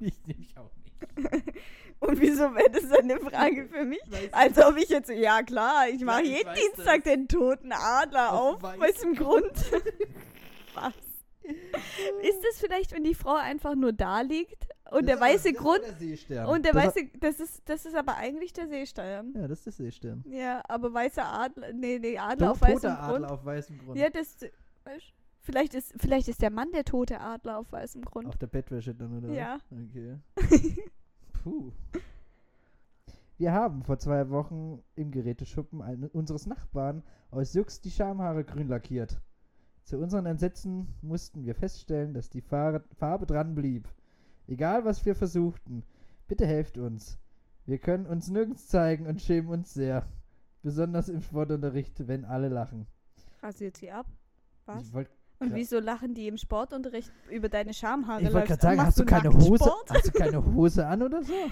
ich 0.00 0.26
nehme 0.26 0.44
auch 0.56 0.72
nicht. 0.82 1.54
Und 2.00 2.20
wieso 2.20 2.52
wäre 2.52 2.68
das 2.68 2.88
dann 2.88 3.08
eine 3.08 3.20
Frage 3.20 3.68
für 3.68 3.84
mich? 3.84 4.02
Als 4.32 4.58
ob 4.58 4.76
ich 4.76 4.88
jetzt, 4.88 5.08
ja 5.08 5.40
klar, 5.44 5.88
ich 5.88 6.04
mache 6.04 6.22
ich 6.22 6.36
jeden 6.36 6.48
weiß 6.48 6.58
Dienstag 6.60 7.04
den 7.04 7.28
toten 7.28 7.70
Adler 7.70 8.32
Auf 8.32 8.56
auf, 8.56 8.62
weiß. 8.64 8.80
weißem 8.80 9.14
Grund. 9.14 9.52
Was? 10.74 10.94
Ist 12.22 12.44
das 12.44 12.60
vielleicht, 12.60 12.92
wenn 12.92 13.02
die 13.04 13.14
Frau 13.14 13.34
einfach 13.34 13.74
nur 13.74 13.92
da 13.92 14.20
liegt 14.20 14.68
und 14.92 15.06
der 15.06 15.18
weiße 15.20 15.52
Grund 15.52 15.82
Der 15.82 15.94
Seestern. 15.94 16.46
und 16.46 16.64
der 16.64 16.72
das 16.72 16.84
weiße, 16.86 17.08
das 17.18 17.40
ist, 17.40 17.62
das 17.64 17.84
ist 17.86 17.96
aber 17.96 18.16
eigentlich 18.16 18.52
der 18.52 18.68
Seestern. 18.68 19.34
Ja, 19.34 19.48
das 19.48 19.58
ist 19.60 19.66
der 19.66 19.72
Seestern. 19.72 20.24
Ja, 20.28 20.62
aber 20.68 20.92
weißer 20.92 21.24
Adler, 21.24 21.72
nee, 21.72 21.98
nee, 21.98 22.16
Adler 22.16 22.46
To 22.46 22.52
auf 22.52 22.60
weißem 22.60 22.90
Grund. 22.90 23.00
Adler 23.00 23.30
auf 23.32 23.44
weißem 23.44 23.78
Grund. 23.78 23.98
Ja, 23.98 24.10
das, 24.10 24.36
vielleicht 25.40 25.74
ist, 25.74 25.94
vielleicht 25.96 26.28
ist 26.28 26.40
der 26.42 26.50
Mann 26.50 26.70
der 26.72 26.84
tote 26.84 27.20
Adler 27.20 27.58
auf 27.58 27.72
weißem 27.72 28.02
Grund. 28.04 28.28
Auf 28.28 28.36
der 28.38 28.46
Bettwäsche 28.46 28.94
dann, 28.94 29.18
oder? 29.18 29.32
Ja. 29.32 29.58
Okay. 29.70 30.18
Puh. 31.42 31.72
Wir 33.38 33.52
haben 33.52 33.82
vor 33.82 33.98
zwei 33.98 34.30
Wochen 34.30 34.84
im 34.94 35.10
Geräteschuppen 35.10 35.82
einen, 35.82 36.08
unseres 36.10 36.46
Nachbarn 36.46 37.02
aus 37.32 37.54
Jux 37.54 37.80
die 37.80 37.90
Schamhaare 37.90 38.44
grün 38.44 38.68
lackiert. 38.68 39.20
Zu 39.84 39.98
unseren 39.98 40.26
Entsetzen 40.26 40.88
mussten 41.02 41.44
wir 41.44 41.54
feststellen, 41.54 42.14
dass 42.14 42.30
die 42.30 42.40
Farbe, 42.40 42.84
Farbe 42.94 43.26
dran 43.26 43.54
blieb. 43.54 43.88
Egal 44.46 44.84
was 44.84 45.04
wir 45.04 45.14
versuchten, 45.14 45.82
bitte 46.28 46.46
helft 46.46 46.78
uns. 46.78 47.18
Wir 47.66 47.78
können 47.78 48.06
uns 48.06 48.28
nirgends 48.28 48.68
zeigen 48.68 49.06
und 49.06 49.20
schämen 49.20 49.50
uns 49.50 49.72
sehr. 49.74 50.06
Besonders 50.62 51.08
im 51.08 51.20
Sportunterricht, 51.20 52.06
wenn 52.06 52.24
alle 52.24 52.48
lachen. 52.48 52.86
Rasiert 53.42 53.76
sie 53.76 53.90
ab. 53.90 54.06
Was? 54.66 54.92
Wollte 54.92 55.10
Und 55.40 55.54
wieso 55.54 55.80
lachen 55.80 56.14
die 56.14 56.28
im 56.28 56.36
Sportunterricht 56.36 57.10
über 57.30 57.48
deine 57.48 57.74
Schamhaare? 57.74 58.20
ich 58.22 58.26
wollt 58.26 58.48
Läufst- 58.48 58.48
gerade 58.48 58.62
sagen, 58.62 58.80
hast 58.86 59.00
du 59.00 59.04
keine 59.04 59.30
Hose? 59.32 59.56
Sport? 59.56 59.90
Hast 59.90 60.06
du 60.06 60.12
keine 60.12 60.44
Hose 60.44 60.86
an 60.86 61.02
oder 61.02 61.22
so? 61.22 61.32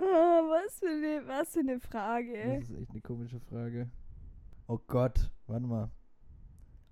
Ah, 0.00 0.42
was, 0.48 0.78
für 0.78 0.86
eine, 0.86 1.22
was 1.26 1.48
für 1.52 1.58
eine 1.58 1.80
Frage. 1.80 2.32
Das 2.60 2.70
ist 2.70 2.78
echt 2.78 2.90
eine 2.92 3.00
komische 3.00 3.40
Frage. 3.40 3.90
Oh 4.68 4.78
Gott, 4.86 5.28
warte 5.48 5.66
mal. 5.66 5.90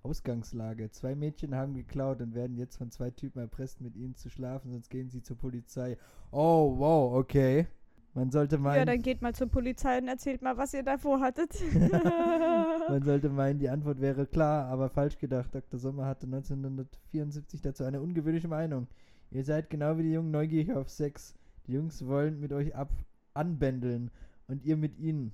Ausgangslage. 0.07 0.89
Zwei 0.91 1.15
Mädchen 1.15 1.53
haben 1.53 1.73
geklaut 1.73 2.21
und 2.21 2.33
werden 2.33 2.57
jetzt 2.57 2.77
von 2.77 2.91
zwei 2.91 3.11
Typen 3.11 3.39
erpresst, 3.39 3.81
mit 3.81 3.95
ihnen 3.95 4.15
zu 4.15 4.29
schlafen, 4.29 4.71
sonst 4.71 4.89
gehen 4.89 5.09
sie 5.09 5.21
zur 5.21 5.37
Polizei. 5.37 5.97
Oh, 6.31 6.77
wow, 6.77 7.13
okay. 7.15 7.67
Man 8.13 8.31
sollte 8.31 8.57
meinen, 8.57 8.79
Ja, 8.79 8.85
dann 8.85 9.01
geht 9.01 9.21
mal 9.21 9.35
zur 9.35 9.47
Polizei 9.47 9.99
und 9.99 10.07
erzählt 10.07 10.41
mal, 10.41 10.57
was 10.57 10.73
ihr 10.73 10.81
davor 10.81 11.19
hattet. 11.19 11.53
man 12.89 13.03
sollte 13.03 13.29
meinen, 13.29 13.59
die 13.59 13.69
Antwort 13.69 14.01
wäre 14.01 14.25
klar, 14.25 14.65
aber 14.65 14.89
falsch 14.89 15.19
gedacht. 15.19 15.53
Dr. 15.53 15.79
Sommer 15.79 16.05
hatte 16.05 16.25
1974 16.25 17.61
dazu 17.61 17.83
eine 17.83 18.01
ungewöhnliche 18.01 18.47
Meinung. 18.47 18.87
Ihr 19.29 19.43
seid 19.43 19.69
genau 19.69 19.97
wie 19.97 20.03
die 20.03 20.13
Jungen 20.13 20.31
neugierig 20.31 20.73
auf 20.73 20.89
Sex. 20.89 21.35
Die 21.67 21.73
Jungs 21.73 22.07
wollen 22.07 22.39
mit 22.39 22.53
euch 22.53 22.75
ab 22.75 22.89
anbändeln 23.35 24.09
und 24.47 24.63
ihr 24.63 24.77
mit 24.77 24.97
ihnen. 24.97 25.31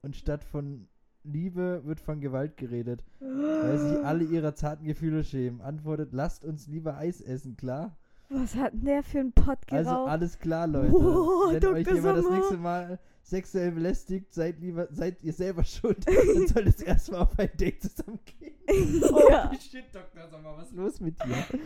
Und 0.00 0.16
statt 0.16 0.44
von 0.44 0.88
Liebe 1.24 1.82
wird 1.84 2.00
von 2.00 2.20
Gewalt 2.20 2.56
geredet, 2.56 3.02
weil 3.20 3.78
sich 3.78 3.98
alle 4.04 4.24
ihrer 4.24 4.54
zarten 4.54 4.84
Gefühle 4.84 5.24
schämen. 5.24 5.60
Antwortet, 5.60 6.10
lasst 6.12 6.44
uns 6.44 6.66
lieber 6.66 6.96
Eis 6.96 7.20
essen, 7.20 7.56
klar? 7.56 7.96
Was 8.30 8.54
hat 8.56 8.72
denn 8.72 8.84
der 8.84 9.02
für 9.02 9.20
einen 9.20 9.32
Pott 9.32 9.58
Also 9.70 9.90
geraucht? 9.90 10.10
alles 10.10 10.38
klar, 10.38 10.66
Leute. 10.66 10.92
Oh, 10.92 11.52
Wenn 11.52 11.60
Dr. 11.60 11.74
euch 11.76 11.86
jemand 11.86 12.18
das 12.18 12.30
nächste 12.30 12.56
Mal 12.56 12.98
sexuell 13.22 13.72
belästigt, 13.72 14.32
seid 14.32 14.60
lieber, 14.60 14.88
seid 14.90 15.22
ihr 15.22 15.32
selber 15.32 15.62
schuld. 15.64 16.06
Dann 16.06 16.46
solltet 16.48 16.80
ihr 16.80 16.86
erstmal 16.86 17.20
auf 17.22 17.38
ein 17.38 17.50
Date 17.58 17.82
zusammen 17.82 18.18
gehen. 18.24 18.54
ja. 19.30 19.50
Oh, 19.52 19.56
shit, 19.58 19.84
Dr. 19.92 20.28
Sommer, 20.28 20.56
was 20.56 20.68
ist 20.68 20.76
los 20.76 21.00
mit 21.00 21.22
dir? 21.22 21.58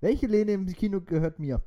Welche 0.00 0.26
Lehne 0.26 0.52
im 0.52 0.66
Kino 0.66 1.00
gehört 1.00 1.38
mir? 1.38 1.62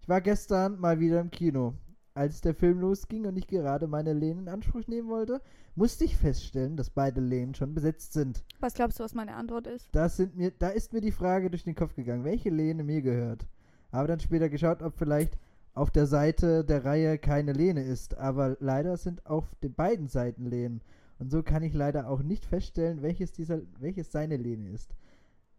Ich 0.00 0.08
war 0.08 0.20
gestern 0.20 0.78
mal 0.78 1.00
wieder 1.00 1.20
im 1.20 1.30
Kino. 1.30 1.74
Als 2.16 2.40
der 2.40 2.54
Film 2.54 2.80
losging 2.80 3.26
und 3.26 3.36
ich 3.36 3.46
gerade 3.46 3.86
meine 3.86 4.14
Lehne 4.14 4.40
in 4.40 4.48
Anspruch 4.48 4.86
nehmen 4.86 5.08
wollte, 5.08 5.42
musste 5.74 6.06
ich 6.06 6.16
feststellen, 6.16 6.74
dass 6.74 6.88
beide 6.88 7.20
Lehnen 7.20 7.54
schon 7.54 7.74
besetzt 7.74 8.14
sind. 8.14 8.42
Was 8.58 8.72
glaubst 8.72 8.98
du, 8.98 9.04
was 9.04 9.12
meine 9.12 9.34
Antwort 9.34 9.66
ist? 9.66 9.90
Da, 9.92 10.08
sind 10.08 10.34
mir, 10.34 10.50
da 10.50 10.70
ist 10.70 10.94
mir 10.94 11.02
die 11.02 11.10
Frage 11.12 11.50
durch 11.50 11.64
den 11.64 11.74
Kopf 11.74 11.94
gegangen, 11.94 12.24
welche 12.24 12.48
Lehne 12.48 12.84
mir 12.84 13.02
gehört. 13.02 13.46
Habe 13.92 14.08
dann 14.08 14.18
später 14.18 14.48
geschaut, 14.48 14.80
ob 14.80 14.96
vielleicht 14.96 15.36
auf 15.74 15.90
der 15.90 16.06
Seite 16.06 16.64
der 16.64 16.86
Reihe 16.86 17.18
keine 17.18 17.52
Lehne 17.52 17.82
ist, 17.82 18.16
aber 18.16 18.56
leider 18.60 18.96
sind 18.96 19.26
auf 19.26 19.54
den 19.62 19.74
beiden 19.74 20.08
Seiten 20.08 20.46
Lehnen. 20.46 20.80
Und 21.18 21.30
so 21.30 21.42
kann 21.42 21.62
ich 21.62 21.74
leider 21.74 22.08
auch 22.08 22.22
nicht 22.22 22.46
feststellen, 22.46 23.02
welches, 23.02 23.32
dieser, 23.32 23.60
welches 23.78 24.10
seine 24.10 24.38
Lehne 24.38 24.70
ist. 24.70 24.96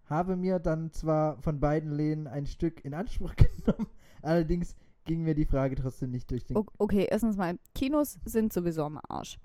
Habe 0.06 0.36
mir 0.36 0.58
dann 0.58 0.92
zwar 0.92 1.40
von 1.40 1.60
beiden 1.60 1.92
Lehnen 1.92 2.26
ein 2.26 2.48
Stück 2.48 2.84
in 2.84 2.96
Anspruch 2.96 3.36
genommen, 3.64 3.86
allerdings 4.24 4.76
ging 5.08 5.24
mir 5.24 5.34
die 5.34 5.46
Frage 5.46 5.76
trotzdem 5.76 6.12
nicht 6.12 6.30
durch 6.30 6.44
den 6.44 6.58
Okay, 6.78 7.08
erstens 7.10 7.36
mal, 7.36 7.58
Kinos 7.74 8.20
sind 8.26 8.54
sowieso 8.54 8.84
am 8.84 9.00
Arsch. 9.10 9.40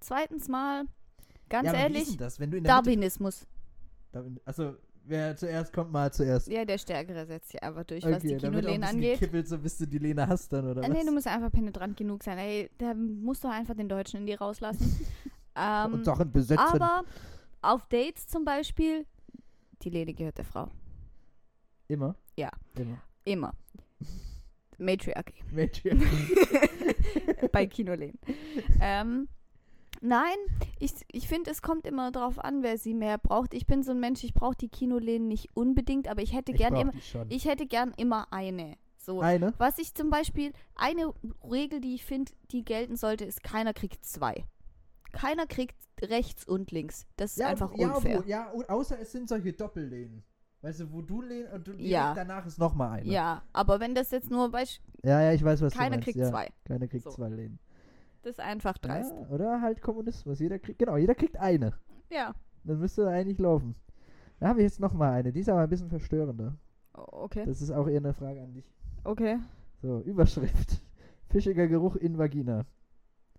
Zweitens 0.00 0.48
mal, 0.48 0.84
ganz 1.48 1.66
ja, 1.66 1.74
ehrlich, 1.74 2.16
das, 2.18 2.36
Darwinismus. 2.36 3.46
Darwin, 4.12 4.38
also 4.44 4.76
wer 5.04 5.36
zuerst 5.36 5.72
kommt, 5.72 5.90
mal 5.92 6.12
zuerst. 6.12 6.48
Ja, 6.48 6.64
der 6.64 6.78
Stärkere 6.78 7.26
setzt 7.26 7.50
sich 7.50 7.62
einfach 7.62 7.84
durch, 7.84 8.04
was 8.04 8.22
die 8.22 8.34
bisschen 8.34 8.84
angeht. 8.84 9.20
gekippelt, 9.20 9.48
so 9.48 9.58
bis 9.58 9.78
du 9.78 9.86
die 9.86 9.98
Lehne 9.98 10.28
hast 10.28 10.52
dann, 10.52 10.66
oder 10.66 10.82
Äh, 10.82 10.88
was? 10.88 10.96
nee, 10.96 11.04
du 11.04 11.12
musst 11.12 11.26
einfach 11.26 11.50
penetrant 11.50 11.96
genug 11.96 12.22
sein. 12.22 12.38
Ey, 12.38 12.70
da 12.78 12.94
musst 12.94 13.42
du 13.44 13.48
einfach 13.48 13.74
den 13.74 13.88
Deutschen 13.88 14.20
in 14.20 14.26
dir 14.26 14.38
rauslassen. 14.38 15.06
ähm, 15.56 15.94
und 15.94 16.04
Sachen 16.04 16.30
besetzen. 16.30 16.58
aber 16.82 17.04
auf 17.62 17.86
Dates 17.86 18.26
zum 18.26 18.44
Beispiel, 18.44 19.06
die 19.82 19.90
Lehne 19.90 20.14
gehört 20.14 20.38
der 20.38 20.44
Frau. 20.44 20.68
Immer? 21.88 22.14
Ja. 22.36 22.50
Immer. 22.76 22.98
Immer. 23.24 23.54
Matriarchy. 24.78 25.44
Mädchen. 25.50 26.02
bei 27.52 27.66
Kinolehnen. 27.66 28.18
ähm, 28.80 29.28
nein, 30.00 30.36
ich, 30.78 30.92
ich 31.10 31.28
finde, 31.28 31.50
es 31.50 31.62
kommt 31.62 31.86
immer 31.86 32.10
darauf 32.10 32.38
an, 32.38 32.62
wer 32.62 32.78
sie 32.78 32.94
mehr 32.94 33.18
braucht. 33.18 33.54
Ich 33.54 33.66
bin 33.66 33.82
so 33.82 33.92
ein 33.92 34.00
Mensch, 34.00 34.24
ich 34.24 34.34
brauche 34.34 34.56
die 34.56 34.68
Kinolehnen 34.68 35.28
nicht 35.28 35.48
unbedingt, 35.54 36.08
aber 36.08 36.22
ich 36.22 36.32
hätte 36.34 36.52
Ich 36.52 36.58
gern 36.58 36.76
immer, 36.76 36.92
ich 37.28 37.44
hätte 37.44 37.66
gern 37.66 37.92
immer 37.96 38.32
eine. 38.32 38.76
So. 38.96 39.20
Eine? 39.20 39.54
Was 39.58 39.78
ich 39.78 39.94
zum 39.94 40.10
Beispiel, 40.10 40.52
eine 40.74 41.14
Regel, 41.50 41.80
die 41.80 41.94
ich 41.94 42.04
finde, 42.04 42.32
die 42.50 42.64
gelten 42.64 42.96
sollte, 42.96 43.24
ist, 43.24 43.42
keiner 43.42 43.72
kriegt 43.72 44.04
zwei. 44.04 44.44
Keiner 45.12 45.46
kriegt 45.46 45.76
rechts 46.02 46.46
und 46.46 46.70
links. 46.70 47.06
Das 47.16 47.32
ist 47.32 47.38
ja, 47.38 47.48
einfach 47.48 47.74
ja, 47.74 47.94
unfair. 47.94 48.22
Ja, 48.26 48.50
und 48.50 48.68
außer 48.68 49.00
es 49.00 49.12
sind 49.12 49.28
solche 49.28 49.52
Doppellehnen. 49.52 50.22
Weißt 50.60 50.80
du, 50.80 50.92
wo 50.92 51.02
du 51.02 51.22
lehnst 51.22 51.52
und 51.52 51.66
du 51.68 51.72
Ja. 51.76 52.14
danach 52.14 52.44
ist 52.46 52.58
nochmal 52.58 52.98
einer. 53.00 53.06
Ja, 53.10 53.42
aber 53.52 53.78
wenn 53.80 53.94
das 53.94 54.10
jetzt 54.10 54.30
nur, 54.30 54.52
weißt, 54.52 54.80
ja, 55.04 55.20
ja, 55.22 55.32
ich 55.32 55.44
weiß, 55.44 55.60
was 55.62 55.72
du 55.72 55.78
keiner 55.78 55.90
meinst. 55.96 56.04
kriegt 56.04 56.18
ja. 56.18 56.28
zwei. 56.28 56.48
Keiner 56.64 56.88
kriegt 56.88 57.04
So. 57.04 57.10
zwei 57.10 57.28
Lehnen. 57.28 57.58
Das 58.22 58.32
ist 58.32 58.40
einfach 58.40 58.76
dreist. 58.78 59.12
Ja, 59.14 59.28
oder 59.28 59.60
halt 59.62 59.80
Kommunismus. 59.80 60.40
Jeder 60.40 60.58
kriegt, 60.58 60.78
genau, 60.80 60.96
jeder 60.96 61.14
kriegt 61.14 61.36
eine. 61.36 61.74
Ja. 62.10 62.34
Dann 62.64 62.80
müsste 62.80 63.08
eigentlich 63.08 63.38
laufen. 63.38 63.76
Da 64.40 64.48
habe 64.48 64.58
ich 64.60 64.64
jetzt 64.64 64.80
nochmal 64.80 65.12
eine. 65.12 65.32
Die 65.32 65.40
ist 65.40 65.48
aber 65.48 65.60
ein 65.60 65.68
bisschen 65.68 65.88
verstörender. 65.90 66.56
O- 66.96 67.24
Okay. 67.24 67.44
Das 67.46 67.62
ist 67.62 67.70
auch 67.70 67.86
eher 67.88 67.98
eine 67.98 68.12
Frage 68.12 68.42
an 68.42 68.52
dich. 68.54 68.64
Okay. 69.04 69.38
So, 69.80 70.00
Überschrift. 70.00 70.82
Fischiger 71.30 71.68
Geruch 71.68 71.94
in 71.96 72.18
Vagina. 72.18 72.64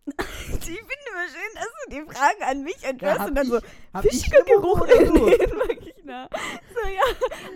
Ich 0.49 0.65
finde 0.65 1.05
immer 1.11 1.27
schön, 1.27 1.55
dass 1.55 1.67
du 1.85 1.89
die 1.91 2.13
Fragen 2.13 2.43
an 2.49 2.63
mich 2.63 2.81
Ja, 2.81 2.89
entwirfst 2.89 3.19
hab 3.19 3.27
und 3.29 3.35
dann 3.35 3.45
ich- 3.47 3.51
so 3.51 3.59
fischiger 4.01 4.43
Geruch 4.43 4.81
oder 4.81 4.95
in 5.01 5.13
den 5.13 5.23
Vagina. 5.23 6.29
So, 6.73 6.87
ja. 6.89 7.01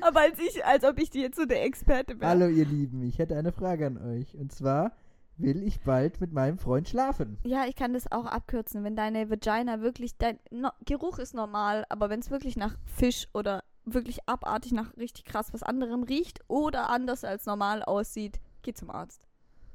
Aber 0.01 0.19
als 0.21 0.37
ich, 0.39 0.63
als 0.63 0.83
ob 0.83 0.99
ich 0.99 1.09
die 1.09 1.21
jetzt 1.21 1.37
so 1.37 1.45
der 1.45 1.63
Experte 1.63 2.19
wäre. 2.19 2.29
Hallo 2.29 2.47
ihr 2.47 2.65
Lieben, 2.65 3.01
ich 3.03 3.17
hätte 3.17 3.35
eine 3.35 3.51
Frage 3.51 3.87
an 3.87 3.97
euch. 3.97 4.35
Und 4.35 4.51
zwar 4.51 4.91
will 5.37 5.63
ich 5.63 5.81
bald 5.81 6.21
mit 6.21 6.31
meinem 6.33 6.59
Freund 6.59 6.87
schlafen. 6.87 7.39
Ja, 7.43 7.65
ich 7.67 7.75
kann 7.75 7.93
das 7.93 8.11
auch 8.11 8.25
abkürzen. 8.25 8.83
Wenn 8.83 8.95
deine 8.95 9.29
Vagina 9.31 9.81
wirklich, 9.81 10.17
dein 10.17 10.39
no, 10.51 10.69
Geruch 10.85 11.17
ist 11.19 11.33
normal, 11.33 11.85
aber 11.89 12.09
wenn 12.11 12.19
es 12.19 12.29
wirklich 12.29 12.55
nach 12.55 12.75
Fisch 12.85 13.27
oder 13.33 13.63
wirklich 13.85 14.19
abartig 14.27 14.71
nach 14.71 14.95
richtig 14.97 15.25
krass 15.25 15.51
was 15.51 15.63
anderem 15.63 16.03
riecht 16.03 16.39
oder 16.47 16.89
anders 16.89 17.23
als 17.23 17.45
normal 17.47 17.81
aussieht, 17.83 18.39
geh 18.61 18.73
zum 18.73 18.91
Arzt. 18.91 19.27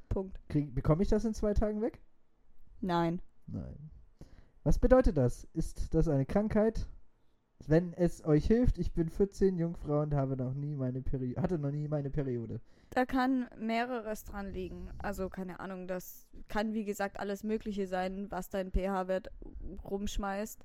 Punkt. 0.09 0.39
Krieg, 0.49 0.73
bekomme 0.75 1.03
ich 1.03 1.09
das 1.09 1.25
in 1.25 1.35
zwei 1.35 1.53
Tagen 1.53 1.83
weg? 1.83 2.01
Nein. 2.81 3.21
Nein. 3.47 3.91
Was 4.65 4.79
bedeutet 4.79 5.17
das? 5.17 5.45
Ist 5.55 5.95
das 5.95 6.09
eine 6.09 6.27
Krankheit? 6.27 6.87
Wenn 7.67 7.93
es 7.95 8.25
euch 8.25 8.47
hilft, 8.47 8.79
ich 8.79 8.93
bin 8.93 9.09
14, 9.09 9.59
Jungfrau 9.59 10.01
und 10.03 10.15
habe 10.15 10.37
noch 10.37 10.55
nie 10.55 10.75
meine 10.75 11.03
Peri 11.03 11.35
hatte 11.35 11.59
noch 11.59 11.71
nie 11.71 11.89
meine 11.89 12.11
Periode. 12.11 12.61
Da 12.91 13.05
kann 13.05 13.49
mehreres 13.59 14.25
dran 14.25 14.53
liegen. 14.53 14.91
Also 14.99 15.29
keine 15.29 15.61
Ahnung, 15.61 15.89
das 15.89 16.29
kann 16.49 16.73
wie 16.73 16.85
gesagt 16.85 17.19
alles 17.19 17.43
Mögliche 17.45 17.87
sein, 17.87 18.31
was 18.31 18.49
dein 18.49 18.71
pH-Wert 18.71 19.29
rumschmeißt. 19.85 20.63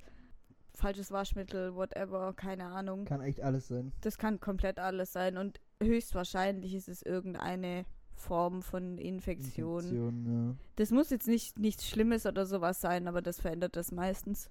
Falsches 0.76 1.12
Waschmittel, 1.12 1.76
whatever, 1.76 2.34
keine 2.34 2.66
Ahnung. 2.66 3.06
Kann 3.06 3.22
echt 3.22 3.42
alles 3.42 3.68
sein. 3.68 3.92
Das 4.02 4.18
kann 4.18 4.40
komplett 4.40 4.80
alles 4.80 5.12
sein 5.12 5.38
und 5.38 5.60
höchstwahrscheinlich 5.82 6.74
ist 6.74 6.90
es 6.90 7.02
irgendeine 7.02 7.86
Form 8.16 8.62
von 8.62 8.98
Infektion. 8.98 9.84
Infektion, 9.84 10.60
Das 10.76 10.92
muss 10.92 11.10
jetzt 11.10 11.28
nicht 11.28 11.60
nichts 11.60 11.88
Schlimmes 11.88 12.26
oder 12.26 12.46
sowas 12.46 12.80
sein, 12.82 13.08
aber 13.08 13.22
das 13.22 13.42
verändert 13.42 13.76
das 13.76 13.92
meistens. 13.92 14.50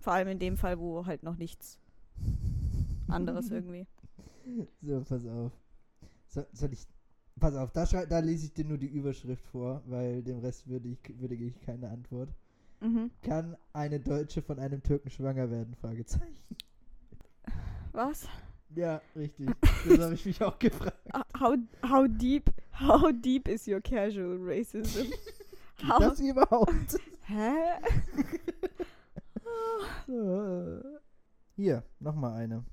Vor 0.00 0.12
allem 0.12 0.28
in 0.28 0.38
dem 0.38 0.56
Fall, 0.56 0.78
wo 0.78 1.06
halt 1.06 1.22
noch 1.22 1.36
nichts 1.36 1.78
ja. 3.08 3.14
anderes 3.14 3.50
irgendwie. 3.50 3.86
So, 4.82 5.00
pass 5.00 5.26
auf. 5.26 5.52
So, 6.28 6.44
soll 6.52 6.72
ich. 6.72 6.86
Pass 7.38 7.54
auf, 7.54 7.72
da, 7.72 7.86
da 7.86 8.18
lese 8.18 8.46
ich 8.46 8.52
dir 8.52 8.66
nur 8.66 8.76
die 8.76 8.88
Überschrift 8.88 9.46
vor, 9.46 9.82
weil 9.86 10.22
dem 10.22 10.40
Rest 10.40 10.68
würde 10.68 10.88
ich, 10.88 10.98
würdige 11.18 11.46
ich 11.46 11.58
keine 11.60 11.88
Antwort. 11.88 12.28
Mhm. 12.80 13.10
Kann 13.22 13.56
eine 13.72 13.98
Deutsche 14.00 14.42
von 14.42 14.58
einem 14.58 14.82
Türken 14.82 15.10
schwanger 15.10 15.50
werden? 15.50 15.74
Fragezeichen. 15.80 16.56
Was? 17.92 18.28
Ja, 18.74 19.00
richtig. 19.16 19.50
Das 19.88 19.98
habe 19.98 20.14
ich 20.14 20.26
mich 20.26 20.42
auch 20.42 20.58
gefragt. 20.58 20.98
How, 21.40 21.56
how 21.82 22.06
deep 22.06 22.50
how 22.72 23.10
deep 23.10 23.48
is 23.48 23.66
your 23.66 23.80
casual 23.80 24.36
racism? 24.36 25.10
How, 25.82 25.98
Das 25.98 26.20
überhaupt. 26.20 26.98
hä? 27.22 27.80
Hier, 31.56 31.82
nochmal 31.98 32.34
eine. 32.34 32.66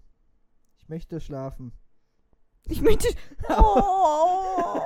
Ich 0.76 0.90
möchte 0.90 1.22
schlafen. 1.22 1.72
Ich 2.66 2.82
möchte. 2.82 3.08
Oh. 3.48 4.82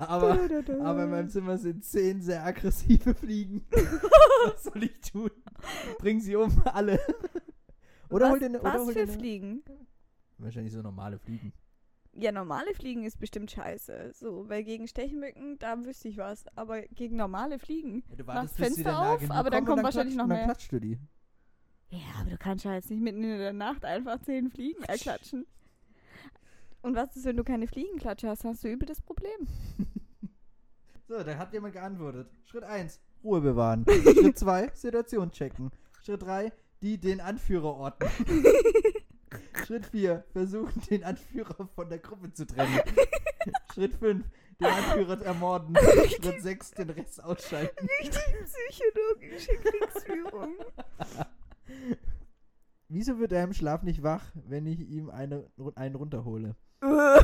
Aber, 0.00 0.32
aber 0.82 1.04
in 1.04 1.10
meinem 1.10 1.28
Zimmer 1.28 1.58
sind 1.58 1.84
zehn 1.84 2.20
sehr 2.20 2.44
aggressive 2.44 3.14
Fliegen. 3.14 3.64
Was 3.70 4.64
soll 4.64 4.82
ich 4.82 5.00
tun? 5.00 5.30
Bring 6.00 6.20
sie 6.20 6.34
um, 6.34 6.60
alle. 6.64 6.98
Oder 8.08 8.24
was, 8.24 8.32
hol 8.32 8.38
dir 8.40 8.46
eine. 8.46 8.62
Was 8.64 8.80
hol 8.80 8.92
für 8.92 9.02
eine, 9.02 9.12
Fliegen? 9.12 9.62
Wahrscheinlich 10.38 10.72
so 10.72 10.82
normale 10.82 11.20
Fliegen. 11.20 11.52
Ja, 12.12 12.32
normale 12.32 12.74
Fliegen 12.74 13.04
ist 13.04 13.18
bestimmt 13.20 13.50
scheiße. 13.50 14.12
So, 14.14 14.48
weil 14.48 14.64
gegen 14.64 14.88
Stechmücken, 14.88 15.58
da 15.58 15.82
wüsste 15.84 16.08
ich 16.08 16.16
was. 16.16 16.44
Aber 16.56 16.82
gegen 16.82 17.16
normale 17.16 17.58
Fliegen. 17.58 18.02
Ja, 18.08 18.16
du 18.16 18.24
Machst 18.24 18.56
bis 18.56 18.74
sie 18.74 18.82
Fenster 18.82 19.12
auf, 19.12 19.20
genug 19.20 19.34
aber 19.34 19.50
dann 19.50 19.64
kommen 19.64 19.82
wahrscheinlich 19.84 20.16
noch 20.16 20.26
dann 20.26 20.36
mehr. 20.36 20.44
klatscht 20.44 20.72
du 20.72 20.80
die. 20.80 20.98
Ja, 21.90 21.98
aber 22.20 22.30
du 22.30 22.38
kannst 22.38 22.64
ja 22.64 22.74
jetzt 22.74 22.90
nicht 22.90 23.02
mitten 23.02 23.22
in 23.22 23.38
der 23.38 23.52
Nacht 23.52 23.84
einfach 23.84 24.20
zehn 24.22 24.50
Fliegen 24.50 24.82
erklatschen. 24.88 25.46
Und 26.82 26.96
was 26.96 27.14
ist, 27.16 27.24
wenn 27.26 27.36
du 27.36 27.44
keine 27.44 27.66
Fliegenklatsche 27.66 28.28
hast? 28.28 28.44
Hast 28.44 28.64
du 28.64 28.68
übel 28.68 28.86
das 28.86 29.00
Problem. 29.00 29.46
So, 31.08 31.24
da 31.24 31.36
hat 31.38 31.52
jemand 31.52 31.72
geantwortet. 31.72 32.30
Schritt 32.44 32.62
1, 32.62 33.00
Ruhe 33.24 33.40
bewahren. 33.40 33.84
Schritt 33.88 34.38
2, 34.38 34.70
Situation 34.74 35.32
checken. 35.32 35.72
Schritt 36.04 36.22
3, 36.22 36.52
die 36.82 36.98
den 36.98 37.20
Anführer 37.20 37.74
orten. 37.74 38.06
Schritt 39.54 39.86
4, 39.86 40.24
versuchen 40.32 40.82
den 40.90 41.04
Anführer 41.04 41.68
von 41.74 41.88
der 41.88 41.98
Gruppe 41.98 42.32
zu 42.32 42.46
trennen. 42.46 42.80
Schritt 43.72 43.94
5, 43.94 44.24
den 44.60 44.66
Anführer 44.66 45.22
ermorden. 45.22 45.76
Schritt 46.08 46.42
6, 46.42 46.72
den 46.72 46.90
Rest 46.90 47.22
ausschalten. 47.22 47.88
Richtig 48.00 48.22
psychologische 48.44 49.52
Kriegsführung. 49.56 50.54
Wieso 52.88 53.20
wird 53.20 53.32
er 53.32 53.44
im 53.44 53.52
Schlaf 53.52 53.82
nicht 53.82 54.02
wach, 54.02 54.32
wenn 54.34 54.66
ich 54.66 54.80
ihm 54.80 55.10
eine, 55.10 55.48
einen 55.76 55.94
runterhole? 55.94 56.56
Alle 56.80 57.22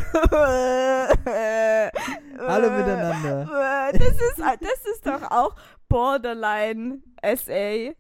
miteinander. 2.71 3.91
Das 3.93 4.13
ist, 4.13 4.39
das 4.39 4.87
ist 4.93 5.07
doch 5.07 5.23
auch 5.31 5.57
Borderline 5.89 7.03
SA. 7.23 7.93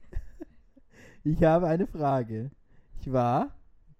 Ich 1.24 1.42
habe 1.42 1.66
eine 1.66 1.86
Frage. 1.86 2.50
Ich 3.00 3.10
war 3.12 3.55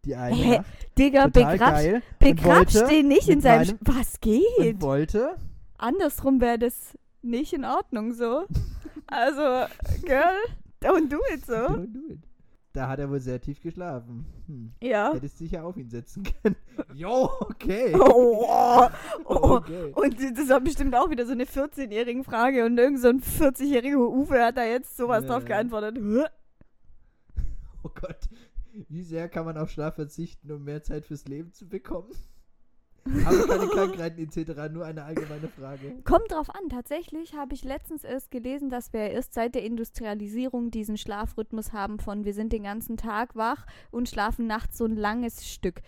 die 0.07 0.17
eine 0.17 0.35
Hä? 0.37 0.57
Nacht 0.59 0.67
Digga, 0.99 1.27
begrapsch, 1.27 2.03
begrapsch 2.19 2.75
den 2.89 3.09
nicht 3.09 3.29
in 3.29 3.41
seinem. 3.41 3.77
Sch- 3.77 3.79
Was 3.83 4.21
geht? 4.21 4.81
wollte 4.81 5.37
Andersrum 5.79 6.41
wäre 6.41 6.59
das 6.59 6.97
nicht 7.23 7.53
in 7.53 7.65
Ordnung 7.65 8.13
so. 8.15 8.45
Also, 9.09 9.67
Girl, 10.05 10.37
don't 10.83 11.09
do 11.09 11.19
it 11.35 11.45
so. 11.45 11.53
Don't 11.55 11.93
do 11.93 12.13
it. 12.15 12.19
Da 12.73 12.89
hat 12.89 12.99
er 12.99 13.09
wohl 13.09 13.21
sehr 13.21 13.41
tief 13.41 13.61
geschlafen. 13.63 14.27
Hm. 14.47 14.73
Ja. 14.83 15.13
Hättest 15.15 15.39
sicher 15.39 15.65
auf 15.65 15.77
ihn 15.79 15.89
setzen 15.89 16.23
können. 16.25 16.57
Jo, 16.95 17.31
okay. 17.41 17.95
Oh, 17.95 18.47
oh, 18.49 18.89
oh. 19.25 19.57
Okay. 19.57 19.93
Und 19.95 20.17
das 20.39 20.49
war 20.51 20.61
bestimmt 20.61 20.95
auch 20.95 21.09
wieder 21.11 21.25
so 21.27 21.33
eine 21.33 21.45
14-jährige 21.45 22.23
Frage 22.25 22.65
und 22.67 22.77
irgend 22.79 23.01
so 23.01 23.09
ein 23.09 23.21
40-jähriger 23.23 23.97
Uwe 23.97 24.45
hat 24.45 24.57
da 24.59 24.65
jetzt 24.65 24.97
sowas 24.97 25.23
Ja, 25.25 25.29
drauf 25.31 25.43
ja. 25.43 25.49
geantwortet. 25.49 25.99
Oh 27.83 27.91
Gott. 27.95 28.19
Wie 28.89 29.03
sehr 29.03 29.29
kann 29.29 29.45
man 29.47 29.57
auf 29.57 29.71
Schlaf 29.71 29.95
verzichten, 29.95 30.51
um 30.51 30.65
mehr 30.65 30.83
Zeit 30.83 31.07
fürs 31.07 31.27
Leben 31.27 31.53
zu 31.53 31.69
bekommen? 31.69 32.11
Aber 33.25 33.47
keine 33.47 33.69
Krankheiten 33.69 34.21
etc., 34.21 34.73
nur 34.73 34.85
eine 34.85 35.05
allgemeine 35.05 35.49
Frage. 35.49 35.97
Kommt 36.05 36.33
drauf 36.33 36.51
an. 36.51 36.69
Tatsächlich 36.69 37.35
habe 37.35 37.55
ich 37.55 37.65
letztens 37.65 38.05
erst 38.05 38.31
gelesen, 38.31 38.69
dass 38.69 38.93
wir 38.93 39.11
erst 39.11 39.35
seit 39.35 39.55
der 39.55 39.63
Industrialisierung 39.63 40.71
diesen 40.71 40.99
Schlafrhythmus 40.99 41.73
haben 41.73 41.99
von 41.99 42.25
wir 42.25 42.35
sind 42.35 42.53
den 42.53 42.65
ganzen 42.65 42.97
Tag 42.97 43.37
wach 43.37 43.67
und 43.91 44.09
schlafen 44.09 44.47
nachts 44.47 44.79
so 44.79 44.85
ein 44.85 44.97
langes 44.97 45.47
Stück. 45.47 45.83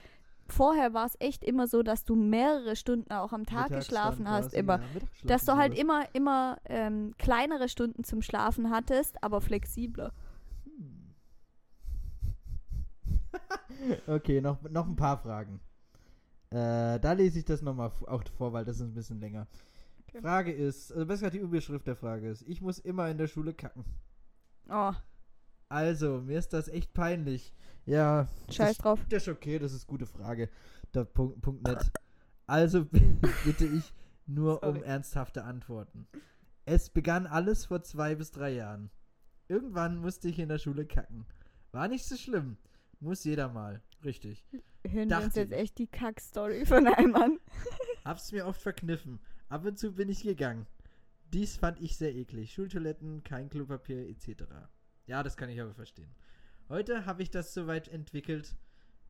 Vorher 0.51 0.94
war 0.94 1.05
es 1.07 1.16
echt 1.18 1.44
immer 1.44 1.66
so, 1.66 1.83
dass 1.83 2.05
du 2.05 2.14
mehrere 2.14 2.74
Stunden 2.74 3.12
auch 3.12 3.33
am 3.33 3.44
Tag 3.44 3.68
geschlafen 3.68 4.31
hast, 4.31 4.55
immer. 4.55 4.81
Dass 5.24 5.44
du 5.44 5.57
halt 5.57 5.79
immer, 5.79 6.07
immer 6.14 6.57
ähm, 6.64 7.14
kleinere 7.18 7.68
Stunden 7.68 8.03
zum 8.03 8.22
Schlafen 8.22 8.70
hattest, 8.70 9.22
aber 9.22 9.42
flexibler. 9.42 10.12
Okay, 14.06 14.40
noch, 14.40 14.62
noch 14.62 14.87
ein 14.87 14.96
paar 14.96 15.18
Fragen. 15.18 15.61
Äh, 16.50 16.98
da 17.00 17.12
lese 17.12 17.38
ich 17.38 17.44
das 17.44 17.62
nochmal 17.62 17.92
auch 18.06 18.22
vor, 18.37 18.52
weil 18.52 18.64
das 18.64 18.76
ist 18.76 18.82
ein 18.82 18.94
bisschen 18.94 19.20
länger. 19.20 19.46
Okay. 20.08 20.20
Frage 20.22 20.52
ist, 20.52 20.92
also 20.92 21.06
besser 21.06 21.30
die 21.30 21.38
Überschrift 21.38 21.87
der 21.87 21.96
Frage 21.96 22.28
ist, 22.30 22.42
ich 22.48 22.61
muss 22.62 22.78
immer 22.78 23.08
in 23.11 23.18
der 23.18 23.26
Schule 23.26 23.52
kacken. 23.52 23.84
Oh, 24.70 24.92
Also, 25.68 26.20
mir 26.22 26.38
ist 26.38 26.52
das 26.52 26.68
echt 26.68 26.94
peinlich. 26.94 27.54
Ja, 27.84 28.28
scheiß 28.50 28.76
das, 28.76 28.78
drauf. 28.78 29.00
das 29.08 29.22
ist 29.24 29.28
okay, 29.28 29.58
das 29.58 29.72
ist 29.72 29.87
gute 29.87 30.06
Frage. 30.06 30.48
Der 30.94 31.04
Punkt, 31.04 31.40
Punkt 31.42 31.66
net. 31.66 31.90
Also 32.46 32.84
bitte 33.44 33.66
ich 33.66 33.92
nur 34.26 34.62
um 34.62 34.76
Sorry. 34.76 34.87
ernsthafte 34.87 35.44
Antworten. 35.44 36.06
Es 36.64 36.90
begann 36.90 37.26
alles 37.26 37.66
vor 37.66 37.82
zwei 37.82 38.14
bis 38.14 38.30
drei 38.30 38.50
Jahren. 38.54 38.90
Irgendwann 39.48 39.98
musste 39.98 40.28
ich 40.28 40.38
in 40.38 40.48
der 40.48 40.58
Schule 40.58 40.87
kacken. 40.87 41.26
War 41.72 41.88
nicht 41.88 42.06
so 42.06 42.16
schlimm. 42.16 42.56
Muss 43.00 43.24
jeder 43.24 43.48
mal. 43.48 43.82
Richtig. 44.04 44.44
Hören 44.52 44.62
wir 44.82 45.02
uns 45.02 45.11
Dachte 45.11 45.40
jetzt 45.40 45.52
ich. 45.52 45.58
echt 45.58 45.78
die 45.78 45.87
Kackstory 45.87 46.66
von 46.66 46.87
einem 46.87 47.14
an? 47.14 47.38
Hab's 48.04 48.32
mir 48.32 48.46
oft 48.46 48.61
verkniffen. 48.61 49.20
Ab 49.48 49.64
und 49.64 49.78
zu 49.78 49.92
bin 49.92 50.08
ich 50.08 50.22
gegangen. 50.22 50.66
Dies 51.32 51.56
fand 51.56 51.80
ich 51.80 51.96
sehr 51.96 52.14
eklig. 52.14 52.52
Schultoiletten, 52.52 53.22
kein 53.22 53.50
Klopapier 53.50 54.08
etc. 54.08 54.44
Ja, 55.06 55.22
das 55.22 55.37
kann 55.37 55.50
ich 55.50 55.61
aber 55.61 55.74
verstehen. 55.74 56.14
Heute 56.68 57.06
habe 57.06 57.22
ich 57.22 57.30
das 57.30 57.54
so 57.54 57.66
weit 57.66 57.88
entwickelt, 57.88 58.56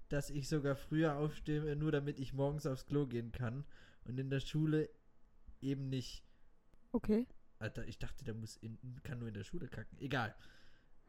dass 0.08 0.30
ich 0.30 0.48
sogar 0.48 0.76
früher 0.76 1.16
aufstehe, 1.16 1.76
nur 1.76 1.92
damit 1.92 2.18
ich 2.18 2.32
morgens 2.32 2.66
aufs 2.66 2.86
Klo 2.86 3.06
gehen 3.06 3.32
kann 3.32 3.64
und 4.04 4.18
in 4.18 4.30
der 4.30 4.40
Schule 4.40 4.88
eben 5.60 5.88
nicht. 5.88 6.24
Okay. 6.92 7.26
Alter, 7.58 7.86
ich 7.86 7.98
dachte, 7.98 8.24
der 8.24 8.34
muss 8.34 8.56
in, 8.56 8.78
kann 9.02 9.18
nur 9.18 9.28
in 9.28 9.34
der 9.34 9.44
Schule 9.44 9.68
kacken. 9.68 9.98
Egal. 9.98 10.34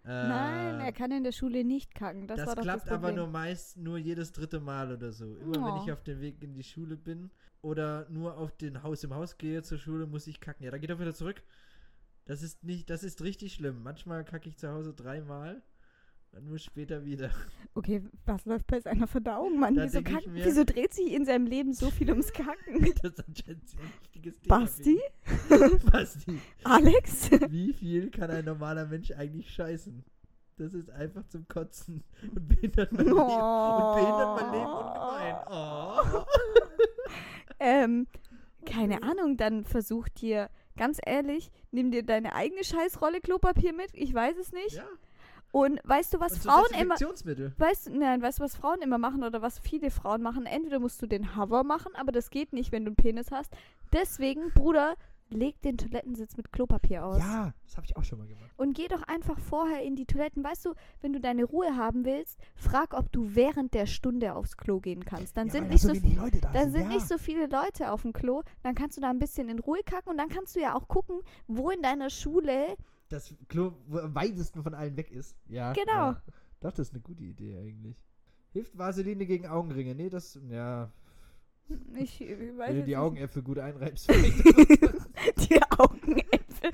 Äh, 0.10 0.28
Nein, 0.28 0.80
er 0.80 0.92
kann 0.92 1.12
in 1.12 1.24
der 1.24 1.32
Schule 1.32 1.64
nicht 1.64 1.94
kacken. 1.94 2.26
Das, 2.26 2.44
das, 2.44 2.56
klappt 2.56 2.88
das 2.88 2.92
aber 2.92 3.12
nur 3.12 3.28
meist 3.28 3.78
nur 3.78 4.00
jedes 4.00 4.32
dritte 4.32 4.60
Mal 4.60 4.92
oder 4.92 5.12
so. 5.12 5.36
Immer 5.38 5.66
wenn 5.68 5.74
Oh. 5.74 5.84
ich 5.86 5.92
auf 5.92 6.02
dem 6.02 6.20
Weg 6.20 6.42
in 6.42 6.56
die 6.56 6.64
Schule 6.64 6.98
bin 6.98 7.30
oder 7.62 8.08
nur 8.10 8.36
auf 8.38 8.52
den 8.58 8.82
Haus 8.82 9.04
im 9.04 9.14
Haus 9.14 9.38
gehe 9.38 9.62
zur 9.62 9.78
Schule, 9.78 10.08
muss 10.08 10.26
ich 10.26 10.40
kacken. 10.42 10.64
Ja, 10.66 10.72
da 10.72 10.80
geht 10.80 10.90
er 10.90 11.00
wieder 11.00 11.14
zurück. 11.14 11.44
Das 12.26 12.42
ist 12.42 12.64
nicht, 12.64 12.90
das 12.90 13.04
ist 13.04 13.22
richtig 13.22 13.54
schlimm. 13.54 13.84
Manchmal 13.84 14.24
kacke 14.26 14.50
ich 14.50 14.58
zu 14.58 14.70
Hause 14.72 14.94
dreimal 14.96 15.62
und 16.34 16.50
muss 16.50 16.64
später 16.64 17.04
wieder. 17.06 17.32
Okay, 17.76 18.04
was 18.26 18.46
läuft 18.46 18.68
bei 18.68 18.80
seiner 18.80 19.08
Verdauung, 19.08 19.60
Mann? 19.60 19.76
Da 19.76 19.84
Wieso, 19.84 20.02
kacken, 20.02 20.34
mir- 20.34 20.46
wieso 20.46 20.64
dreht 20.64 20.94
sich 20.94 21.12
in 21.14 21.26
seinem 21.26 21.46
Leben 21.46 21.74
so 21.74 21.90
viel 21.90 22.10
ums 22.10 22.32
Kacken? 22.34 22.94
Das 23.02 23.14
ist 23.14 23.24
anscheinend 23.28 23.64
ein 23.78 23.94
wichtiges 24.02 24.40
Thema. 24.40 24.60
Basti? 24.60 25.00
Basti, 25.92 26.40
Alex? 26.64 27.32
wie 27.50 27.74
viel 27.74 28.10
kann 28.12 28.30
ein 28.32 28.46
normaler 28.46 28.86
Mensch 28.86 29.12
eigentlich 29.12 29.50
scheißen? 29.54 30.04
Das 30.58 30.74
ist 30.74 30.90
einfach 30.90 31.26
zum 31.28 31.48
Kotzen 31.48 32.04
und 32.36 32.48
behindert 32.50 32.92
mein 32.92 33.06
Leben. 33.06 33.18
Und 33.18 33.96
behindert 33.96 34.42
mein 34.42 34.52
Leben 34.52 34.72
ungemein. 34.72 35.36
Oh. 35.50 36.26
Ähm, 37.60 38.08
keine 38.66 39.04
Ahnung, 39.04 39.38
dann 39.38 39.64
versuch 39.64 40.10
dir, 40.10 40.50
ganz 40.78 41.00
ehrlich, 41.06 41.50
nimm 41.72 41.92
dir 41.92 42.04
deine 42.04 42.36
eigene 42.36 42.64
Scheißrolle 42.64 43.22
Klopapier 43.22 43.74
mit, 43.74 43.90
ich 43.94 44.14
weiß 44.14 44.38
es 44.38 44.52
nicht. 44.52 44.76
Ja. 44.76 44.88
Und 45.52 45.80
weißt 45.84 46.14
du, 46.14 46.20
was 46.20 46.34
und 46.34 46.44
Frauen 46.44 46.72
immer, 46.80 46.96
weißt 46.96 47.88
du, 47.88 47.98
nein, 47.98 48.22
weißt 48.22 48.40
du, 48.40 48.44
was 48.44 48.56
Frauen 48.56 48.82
immer 48.82 48.98
machen 48.98 49.24
oder 49.24 49.42
was 49.42 49.60
viele 49.60 49.90
Frauen 49.90 50.22
machen? 50.22 50.46
Entweder 50.46 50.80
musst 50.80 51.02
du 51.02 51.08
den 51.08 51.36
Hover 51.36 51.64
machen, 51.64 51.92
aber 51.96 52.12
das 52.12 52.30
geht 52.30 52.54
nicht, 52.54 52.72
wenn 52.72 52.86
du 52.86 52.90
einen 52.90 52.96
Penis 52.96 53.32
hast. 53.32 53.52
Deswegen, 53.92 54.52
Bruder, 54.54 54.96
leg 55.30 55.62
den 55.62 55.78
Toilettensitz 55.78 56.38
mit 56.38 56.52
Klopapier 56.52 57.06
aus. 57.06 57.20
Ja, 57.20 57.54
das 57.66 57.78
habe 57.78 57.86
ich 57.86 57.96
auch 57.98 58.04
schon 58.04 58.20
mal 58.20 58.28
gemacht. 58.28 58.50
Und 58.58 58.76
geh 58.76 58.88
doch 58.88 59.04
einfach 59.04 59.40
vorher 59.40 59.84
in 59.84 59.96
die 59.96 60.06
Toiletten. 60.06 60.44
Weißt 60.44 60.66
du, 60.66 60.74
wenn 61.02 61.14
du 61.14 61.20
deine 61.20 61.46
Ruhe 61.46 61.76
haben 61.76 62.06
willst, 62.06 62.40
frag, 62.56 62.94
ob 62.94 63.12
du 63.12 63.36
während 63.36 63.74
der 63.74 63.86
Stunde 63.86 64.36
aufs 64.36 64.58
Klo 64.58 64.80
gehen 64.80 65.06
kannst. 65.06 65.38
Dann 65.38 65.50
sind 65.50 65.70
nicht 65.70 65.82
so 65.82 65.94
da 65.94 66.52
Dann 66.52 66.72
sind 66.72 66.90
nicht 66.90 67.08
so 67.08 67.18
viele 67.18 67.48
Leute 67.48 67.92
auf 67.92 68.02
dem 68.02 68.14
Klo. 68.14 68.44
Dann 68.64 68.76
kannst 68.76 68.98
du 68.98 69.02
da 69.02 69.10
ein 69.10 69.20
bisschen 69.20 69.50
in 69.50 69.60
Ruhe 69.60 69.82
kacken 69.86 70.12
und 70.12 70.18
dann 70.18 70.30
kannst 70.30 70.56
du 70.56 70.60
ja 70.60 70.76
auch 70.76 70.88
gucken, 70.88 71.22
wo 71.48 71.70
in 71.70 71.82
deiner 71.82 72.10
Schule. 72.10 72.76
Das 73.10 73.36
Klo 73.48 73.74
wo 73.88 73.98
am 73.98 74.14
weitesten 74.14 74.62
von 74.62 74.76
allen 74.76 74.96
weg 74.96 75.12
ist. 75.12 75.36
Ja. 75.48 75.74
Genau. 75.74 76.12
Ja. 76.12 76.24
Doch, 76.62 76.72
das 76.72 76.90
ist 76.90 76.94
eine 76.94 77.02
gute 77.02 77.24
Idee 77.24 77.58
eigentlich. 77.58 77.98
Hilft 78.52 78.78
Vaseline 78.78 79.26
gegen 79.26 79.48
Augenringe? 79.48 79.96
Nee, 79.96 80.10
das, 80.10 80.40
ja. 80.50 80.92
Ich, 81.96 82.22
ich 82.22 82.30
weiß 82.30 82.70
Wenn 82.70 82.78
du 82.78 82.84
die. 82.84 82.98
Augenäpfel 82.98 83.44
gut 83.44 83.60
einreibst. 83.60 84.10
Die 85.38 85.62
Augenäpfel. 85.78 86.72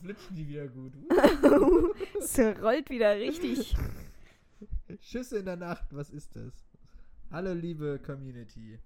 Flitschen 0.00 0.36
die 0.36 0.48
wieder 0.48 0.66
gut. 0.68 0.92
Es 2.18 2.38
rollt 2.38 2.90
wieder 2.90 3.16
richtig. 3.16 3.76
Schüsse 5.00 5.38
in 5.38 5.44
der 5.44 5.56
Nacht, 5.56 5.86
was 5.94 6.10
ist 6.10 6.34
das? 6.34 6.52
Hallo 7.30 7.52
liebe 7.52 8.00
Community. 8.04 8.78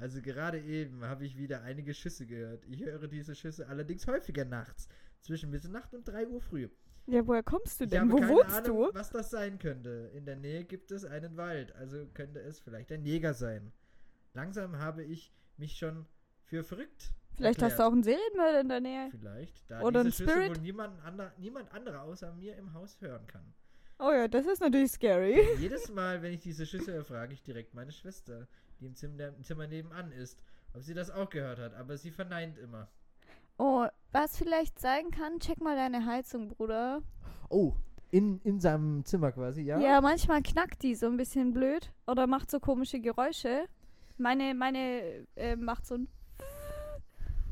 Also 0.00 0.22
gerade 0.22 0.58
eben 0.60 1.04
habe 1.04 1.24
ich 1.26 1.36
wieder 1.36 1.62
einige 1.62 1.92
Schüsse 1.94 2.26
gehört. 2.26 2.64
Ich 2.66 2.82
höre 2.84 3.06
diese 3.06 3.34
Schüsse 3.34 3.68
allerdings 3.68 4.06
häufiger 4.06 4.44
nachts. 4.44 4.88
Zwischen 5.20 5.50
Mitternacht 5.50 5.92
und 5.94 6.08
3 6.08 6.26
Uhr 6.28 6.40
früh. 6.40 6.68
Ja, 7.06 7.26
woher 7.26 7.42
kommst 7.42 7.80
du 7.80 7.84
Ich 7.84 7.90
denn? 7.90 8.00
habe 8.00 8.12
Wo 8.12 8.16
keine 8.20 8.32
wohnst 8.32 8.56
Ahnung, 8.56 8.88
du? 8.88 8.94
was 8.94 9.10
das 9.10 9.30
sein 9.30 9.58
könnte. 9.58 10.10
In 10.14 10.24
der 10.24 10.36
Nähe 10.36 10.64
gibt 10.64 10.90
es 10.90 11.04
einen 11.04 11.36
Wald, 11.36 11.74
also 11.76 12.06
könnte 12.14 12.40
es 12.40 12.60
vielleicht 12.60 12.90
ein 12.92 13.04
Jäger 13.04 13.34
sein. 13.34 13.72
Langsam 14.32 14.78
habe 14.78 15.02
ich 15.04 15.32
mich 15.56 15.76
schon 15.76 16.06
für 16.44 16.64
verrückt. 16.64 17.12
Vielleicht 17.36 17.62
hast 17.62 17.78
du 17.78 17.86
auch 17.86 17.92
einen 17.92 18.02
Serienmörder 18.02 18.60
in 18.60 18.68
der 18.68 18.80
Nähe. 18.80 19.08
Vielleicht, 19.10 19.70
da 19.70 19.82
Oder 19.82 20.04
diese 20.04 20.24
ein 20.24 20.26
Schüsse 20.26 20.30
Spirit? 20.40 20.56
wohl 20.56 20.62
niemand, 20.62 21.04
ander, 21.04 21.32
niemand 21.38 21.72
anderer 21.72 22.02
außer 22.02 22.32
mir 22.34 22.56
im 22.56 22.72
Haus 22.74 23.00
hören 23.00 23.26
kann. 23.26 23.54
Oh 23.98 24.10
ja, 24.12 24.28
das 24.28 24.46
ist 24.46 24.60
natürlich 24.60 24.92
scary. 24.92 25.40
Jedes 25.58 25.90
Mal, 25.90 26.22
wenn 26.22 26.32
ich 26.32 26.40
diese 26.40 26.64
Schüsse 26.64 26.92
höre, 26.94 27.04
frage 27.04 27.34
ich 27.34 27.42
direkt 27.42 27.74
meine 27.74 27.92
Schwester, 27.92 28.46
die 28.80 28.86
im 28.86 28.94
Zimmer, 28.94 29.28
im 29.28 29.44
Zimmer 29.44 29.66
nebenan 29.66 30.12
ist, 30.12 30.38
ob 30.74 30.82
sie 30.82 30.94
das 30.94 31.10
auch 31.10 31.28
gehört 31.30 31.58
hat, 31.58 31.74
aber 31.74 31.96
sie 31.96 32.10
verneint 32.10 32.58
immer. 32.58 32.88
Oh, 33.58 33.86
was 34.12 34.38
vielleicht 34.38 34.78
sein 34.78 35.10
kann, 35.10 35.38
check 35.38 35.60
mal 35.60 35.76
deine 35.76 36.06
Heizung, 36.06 36.48
Bruder. 36.48 37.02
Oh, 37.50 37.74
in, 38.10 38.40
in 38.42 38.58
seinem 38.58 39.04
Zimmer 39.04 39.32
quasi, 39.32 39.62
ja? 39.62 39.78
Ja, 39.78 40.00
manchmal 40.00 40.42
knackt 40.42 40.82
die 40.82 40.94
so 40.94 41.06
ein 41.06 41.16
bisschen 41.16 41.52
blöd 41.52 41.92
oder 42.06 42.26
macht 42.26 42.50
so 42.50 42.58
komische 42.58 43.00
Geräusche. 43.00 43.66
Meine, 44.18 44.54
meine 44.54 45.26
äh, 45.36 45.56
macht 45.56 45.86
so 45.86 45.94
ein. 45.94 46.08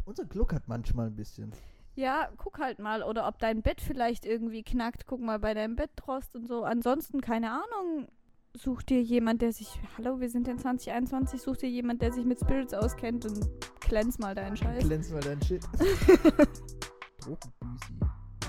Unser 0.04 0.24
gluckert 0.24 0.66
manchmal 0.66 1.08
ein 1.08 1.16
bisschen. 1.16 1.52
Ja, 1.94 2.30
guck 2.36 2.58
halt 2.58 2.78
mal. 2.78 3.02
Oder 3.02 3.26
ob 3.26 3.38
dein 3.38 3.62
Bett 3.62 3.80
vielleicht 3.80 4.24
irgendwie 4.24 4.62
knackt. 4.62 5.06
Guck 5.06 5.20
mal 5.20 5.38
bei 5.38 5.54
deinem 5.54 5.76
Bettrost 5.76 6.34
und 6.36 6.46
so. 6.46 6.64
Ansonsten, 6.64 7.20
keine 7.20 7.50
Ahnung. 7.50 8.08
Such 8.60 8.82
dir 8.82 9.00
jemand, 9.02 9.40
der 9.42 9.52
sich. 9.52 9.80
Hallo, 9.96 10.18
wir 10.20 10.28
sind 10.28 10.48
in 10.48 10.58
2021. 10.58 11.40
Such 11.40 11.58
dir 11.58 11.68
jemand, 11.68 12.02
der 12.02 12.12
sich 12.12 12.24
mit 12.24 12.40
Spirits 12.40 12.74
auskennt 12.74 13.24
und 13.24 13.48
glänz 13.80 14.18
mal 14.18 14.34
deinen 14.34 14.56
Scheiß. 14.56 14.82
Glänz 14.84 15.10
mal 15.10 15.20
dein 15.20 15.40
Shit. 15.42 15.62
Drogenbüsi. 17.20 17.92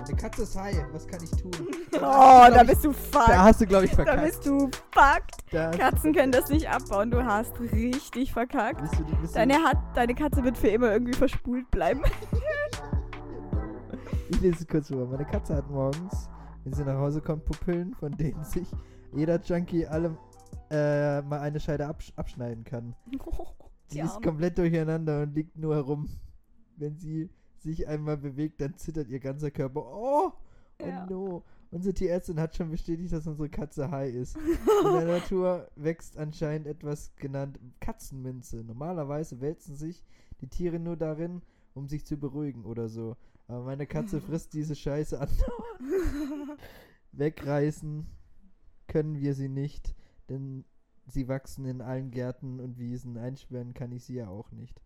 Meine 0.01 0.15
Katze 0.15 0.43
ist 0.43 0.57
high, 0.57 0.77
was 0.93 1.05
kann 1.07 1.19
ich 1.23 1.29
tun? 1.31 1.51
Oh, 1.95 1.99
Da 1.99 2.49
da 2.49 2.63
glaub 2.63 2.67
bist 2.67 2.85
du 2.85 2.91
ich, 2.91 2.97
fucked. 2.97 3.27
Da 3.29 3.43
hast 3.43 3.61
du, 3.61 3.65
glaube 3.67 3.85
ich, 3.85 3.91
Da 3.91 3.95
verkackt. 3.97 4.23
bist 4.23 4.45
du 4.45 4.57
fucked. 4.91 5.43
Da 5.51 5.71
Katzen 5.71 6.13
können 6.13 6.31
das 6.31 6.49
nicht 6.49 6.69
abbauen. 6.69 7.11
Du 7.11 7.23
hast 7.23 7.59
richtig 7.59 8.31
verkackt. 8.31 8.81
bist 8.81 8.97
du, 8.97 9.03
bist 9.21 9.35
Deine, 9.35 9.55
hat, 9.63 9.77
deine 9.95 10.15
Katze 10.15 10.43
wird 10.43 10.57
für 10.57 10.69
immer 10.69 10.91
irgendwie 10.91 11.13
verspult 11.13 11.69
bleiben. 11.71 12.01
Ich 14.31 14.41
lese 14.41 14.59
es 14.61 14.67
kurz 14.67 14.87
vor. 14.89 15.07
Meine 15.07 15.25
Katze 15.25 15.55
hat 15.55 15.69
morgens, 15.71 16.29
wenn 16.63 16.71
sie 16.71 16.83
nach 16.85 16.97
Hause 16.99 17.19
kommt, 17.19 17.45
Pupillen, 17.45 17.95
von 17.95 18.11
denen 18.15 18.43
sich 18.43 18.67
jeder 19.13 19.39
Junkie 19.41 19.85
alle 19.87 20.17
äh, 20.71 21.21
mal 21.21 21.39
eine 21.39 21.59
Scheide 21.59 21.87
absch 21.87 22.13
abschneiden 22.15 22.63
kann. 22.63 22.95
Sie 23.87 23.95
Die 23.97 24.01
ist 24.01 24.11
Arme. 24.15 24.25
komplett 24.25 24.57
durcheinander 24.57 25.23
und 25.23 25.33
liegt 25.33 25.57
nur 25.57 25.73
herum. 25.75 26.09
Wenn 26.75 26.97
sie 26.99 27.29
sich 27.57 27.87
einmal 27.87 28.17
bewegt, 28.17 28.61
dann 28.61 28.77
zittert 28.77 29.09
ihr 29.09 29.19
ganzer 29.19 29.49
Körper. 29.51 29.81
Oh, 29.83 30.31
oh 30.81 30.85
Ja. 30.85 31.05
no. 31.07 31.43
Unsere 31.71 31.93
Tierärztin 31.93 32.39
hat 32.39 32.55
schon 32.55 32.69
bestätigt, 32.71 33.11
dass 33.13 33.27
unsere 33.27 33.49
Katze 33.49 33.91
high 33.91 34.13
ist. 34.13 34.37
In 34.85 34.93
der 34.93 35.05
Natur 35.05 35.67
wächst 35.75 36.17
anscheinend 36.17 36.67
etwas 36.67 37.15
genannt 37.15 37.59
Katzenminze. 37.79 38.63
Normalerweise 38.63 39.39
wälzen 39.41 39.75
sich 39.75 40.03
die 40.41 40.47
Tiere 40.47 40.79
nur 40.79 40.95
darin, 40.95 41.41
um 41.73 41.87
sich 41.87 42.05
zu 42.05 42.17
beruhigen 42.17 42.65
oder 42.65 42.89
so. 42.89 43.17
Aber 43.47 43.63
meine 43.63 43.85
Katze 43.87 44.21
frisst 44.21 44.53
diese 44.53 44.75
Scheiße 44.75 45.19
andauernd. 45.19 46.59
Wegreißen 47.11 48.05
können 48.89 49.21
wir 49.21 49.33
sie 49.33 49.47
nicht, 49.47 49.95
denn 50.27 50.65
sie 51.07 51.29
wachsen 51.29 51.63
in 51.65 51.81
allen 51.81 52.11
Gärten 52.11 52.59
und 52.59 52.77
Wiesen. 52.77 53.17
Einsperren 53.17 53.73
kann 53.73 53.93
ich 53.93 54.03
sie 54.03 54.15
ja 54.15 54.27
auch 54.27 54.51
nicht. 54.51 54.81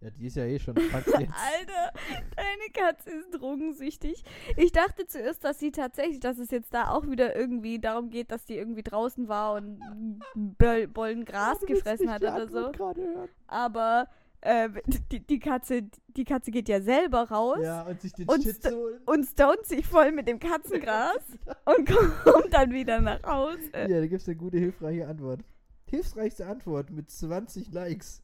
Ja, 0.00 0.10
die 0.10 0.26
ist 0.26 0.36
ja 0.36 0.44
eh 0.44 0.58
schon 0.58 0.74
jetzt. 0.76 1.14
Alter, 1.14 1.92
deine 2.34 2.70
Katze 2.72 3.10
ist 3.10 3.30
drogensüchtig. 3.30 4.24
Ich 4.56 4.72
dachte 4.72 5.06
zuerst, 5.06 5.44
dass 5.44 5.60
sie 5.60 5.70
tatsächlich, 5.70 6.18
dass 6.18 6.38
es 6.38 6.50
jetzt 6.50 6.74
da 6.74 6.88
auch 6.88 7.06
wieder 7.06 7.36
irgendwie 7.36 7.78
darum 7.78 8.10
geht, 8.10 8.32
dass 8.32 8.44
die 8.44 8.56
irgendwie 8.56 8.82
draußen 8.82 9.28
war 9.28 9.54
und 9.54 9.80
Bollen 10.34 11.24
Gras 11.24 11.60
gefressen 11.60 12.10
hat 12.10 12.22
oder 12.22 12.48
so. 12.48 12.72
Aber 13.46 14.08
äh, 14.42 14.68
die, 15.10 15.20
die, 15.20 15.38
Katze, 15.38 15.82
die 16.08 16.24
Katze 16.24 16.50
geht 16.50 16.68
ja 16.68 16.80
selber 16.80 17.22
raus 17.30 17.58
Ja, 17.62 17.82
und 17.82 18.00
sich 18.00 18.12
den 18.12 18.28
Und 18.28 18.42
Shit 18.42 18.64
st- 18.64 18.98
und 19.06 19.24
stoned 19.24 19.64
sich 19.66 19.86
voll 19.86 20.12
mit 20.12 20.28
dem 20.28 20.38
Katzengras 20.38 21.16
und 21.64 21.88
kommt 22.24 22.52
dann 22.52 22.70
wieder 22.72 23.00
nach 23.00 23.22
Hause. 23.22 23.70
Ja, 23.72 24.00
da 24.00 24.06
gibt 24.06 24.22
es 24.22 24.28
eine 24.28 24.36
gute, 24.36 24.58
hilfreiche 24.58 25.08
Antwort. 25.08 25.40
Hilfreichste 25.86 26.46
Antwort 26.46 26.90
mit 26.90 27.10
20 27.10 27.72
Likes. 27.72 28.21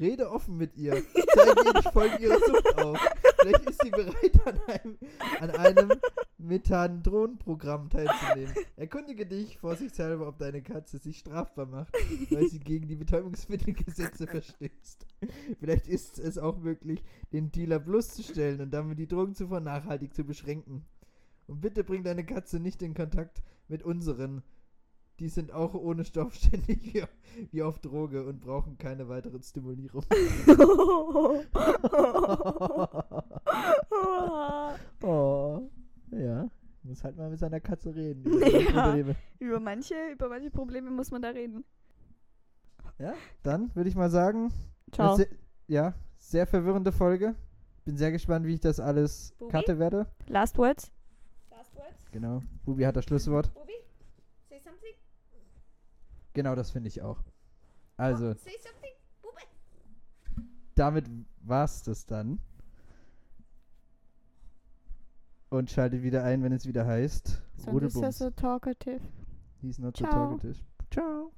Rede 0.00 0.30
offen 0.30 0.56
mit 0.56 0.76
ihr. 0.76 1.02
Zeige 1.34 1.62
ihr 1.66 1.74
die 1.74 1.88
Folgen 1.92 2.22
ihrer 2.22 2.38
Sucht 2.38 2.78
auf. 2.78 2.98
Vielleicht 3.40 3.70
ist 3.70 3.82
sie 3.82 3.90
bereit, 3.90 4.46
an 4.46 4.60
einem, 4.66 4.98
an 5.40 5.50
einem 5.50 6.00
Methandron-Programm 6.38 7.90
teilzunehmen. 7.90 8.54
Erkundige 8.76 9.26
dich 9.26 9.58
vorsichtshalber, 9.58 10.26
ob 10.26 10.38
deine 10.38 10.62
Katze 10.62 10.98
sich 10.98 11.18
strafbar 11.18 11.66
macht, 11.66 11.94
weil 12.30 12.48
sie 12.48 12.60
gegen 12.60 12.88
die 12.88 12.96
Betäubungsmittelgesetze 12.96 14.26
verstößt. 14.26 15.06
Vielleicht 15.58 15.86
ist 15.86 16.18
es 16.18 16.38
auch 16.38 16.58
möglich, 16.58 17.02
den 17.32 17.52
Dealer 17.52 17.78
bloßzustellen 17.78 18.60
und 18.60 18.70
damit 18.70 18.98
die 18.98 19.06
Drogenzufuhr 19.06 19.60
nachhaltig 19.60 20.14
zu 20.14 20.24
beschränken. 20.24 20.86
Und 21.46 21.60
bitte 21.60 21.84
bring 21.84 22.04
deine 22.04 22.24
Katze 22.24 22.58
nicht 22.58 22.80
in 22.82 22.94
Kontakt 22.94 23.42
mit 23.68 23.82
unseren. 23.82 24.42
Die 25.20 25.28
sind 25.28 25.52
auch 25.52 25.74
ohne 25.74 26.04
Stoff 26.04 26.34
ständig 26.34 26.94
wie, 26.94 27.04
wie 27.52 27.62
auf 27.62 27.78
Droge 27.78 28.26
und 28.26 28.40
brauchen 28.40 28.76
keine 28.78 29.08
weitere 29.08 29.40
Stimulierung. 29.42 30.04
muss 36.82 37.04
halt 37.04 37.16
mal 37.16 37.30
mit 37.30 37.38
seiner 37.38 37.60
Katze 37.60 37.94
reden. 37.94 38.24
über 38.24 38.46
Ja. 38.46 38.82
Probleme. 38.82 39.16
Über 39.38 39.60
manche, 39.60 39.94
über 40.12 40.28
manche 40.28 40.50
Probleme 40.50 40.90
muss 40.90 41.10
man 41.10 41.22
da 41.22 41.28
reden. 41.28 41.64
ja, 42.98 43.14
dann 43.42 43.74
würde 43.74 43.88
ich 43.88 43.96
mal 43.96 44.10
sagen, 44.10 44.52
Ciao. 44.92 45.14
Sehr, 45.16 45.28
ja, 45.68 45.94
sehr 46.18 46.46
verwirrende 46.46 46.92
Folge. 46.92 47.34
Bin 47.84 47.96
sehr 47.96 48.12
gespannt, 48.12 48.46
wie 48.46 48.54
ich 48.54 48.60
das 48.60 48.80
alles 48.80 49.34
Bubi? 49.38 49.52
cutte 49.52 49.78
werde. 49.78 50.06
Last 50.26 50.58
words? 50.58 50.90
Genau. 52.12 52.42
Bubi 52.64 52.84
hat 52.84 52.96
das 52.96 53.04
Schlusswort. 53.04 53.54
Bubi, 53.54 53.72
say 54.48 54.58
something. 54.58 54.94
Genau, 56.32 56.54
das 56.54 56.70
finde 56.70 56.88
ich 56.88 57.02
auch. 57.02 57.22
Also, 57.96 58.32
Say 58.34 58.52
something. 58.62 58.90
Damit 60.74 61.06
war's 61.42 61.82
das 61.82 62.06
dann. 62.06 62.40
Und 65.50 65.70
schaltet 65.70 66.02
wieder 66.02 66.22
ein, 66.24 66.42
wenn 66.42 66.52
es 66.52 66.64
wieder 66.66 66.86
heißt 66.86 67.26
So, 67.26 67.32
this 67.32 67.66
is 67.66 67.68
Rudelbums. 67.72 68.18
so 68.18 68.30
talkative. 68.30 69.00
He's 69.60 69.78
not 69.78 69.96
so 69.96 70.04
Ciao. 70.04 70.12
talkative. 70.30 70.58
Ciao. 70.90 71.32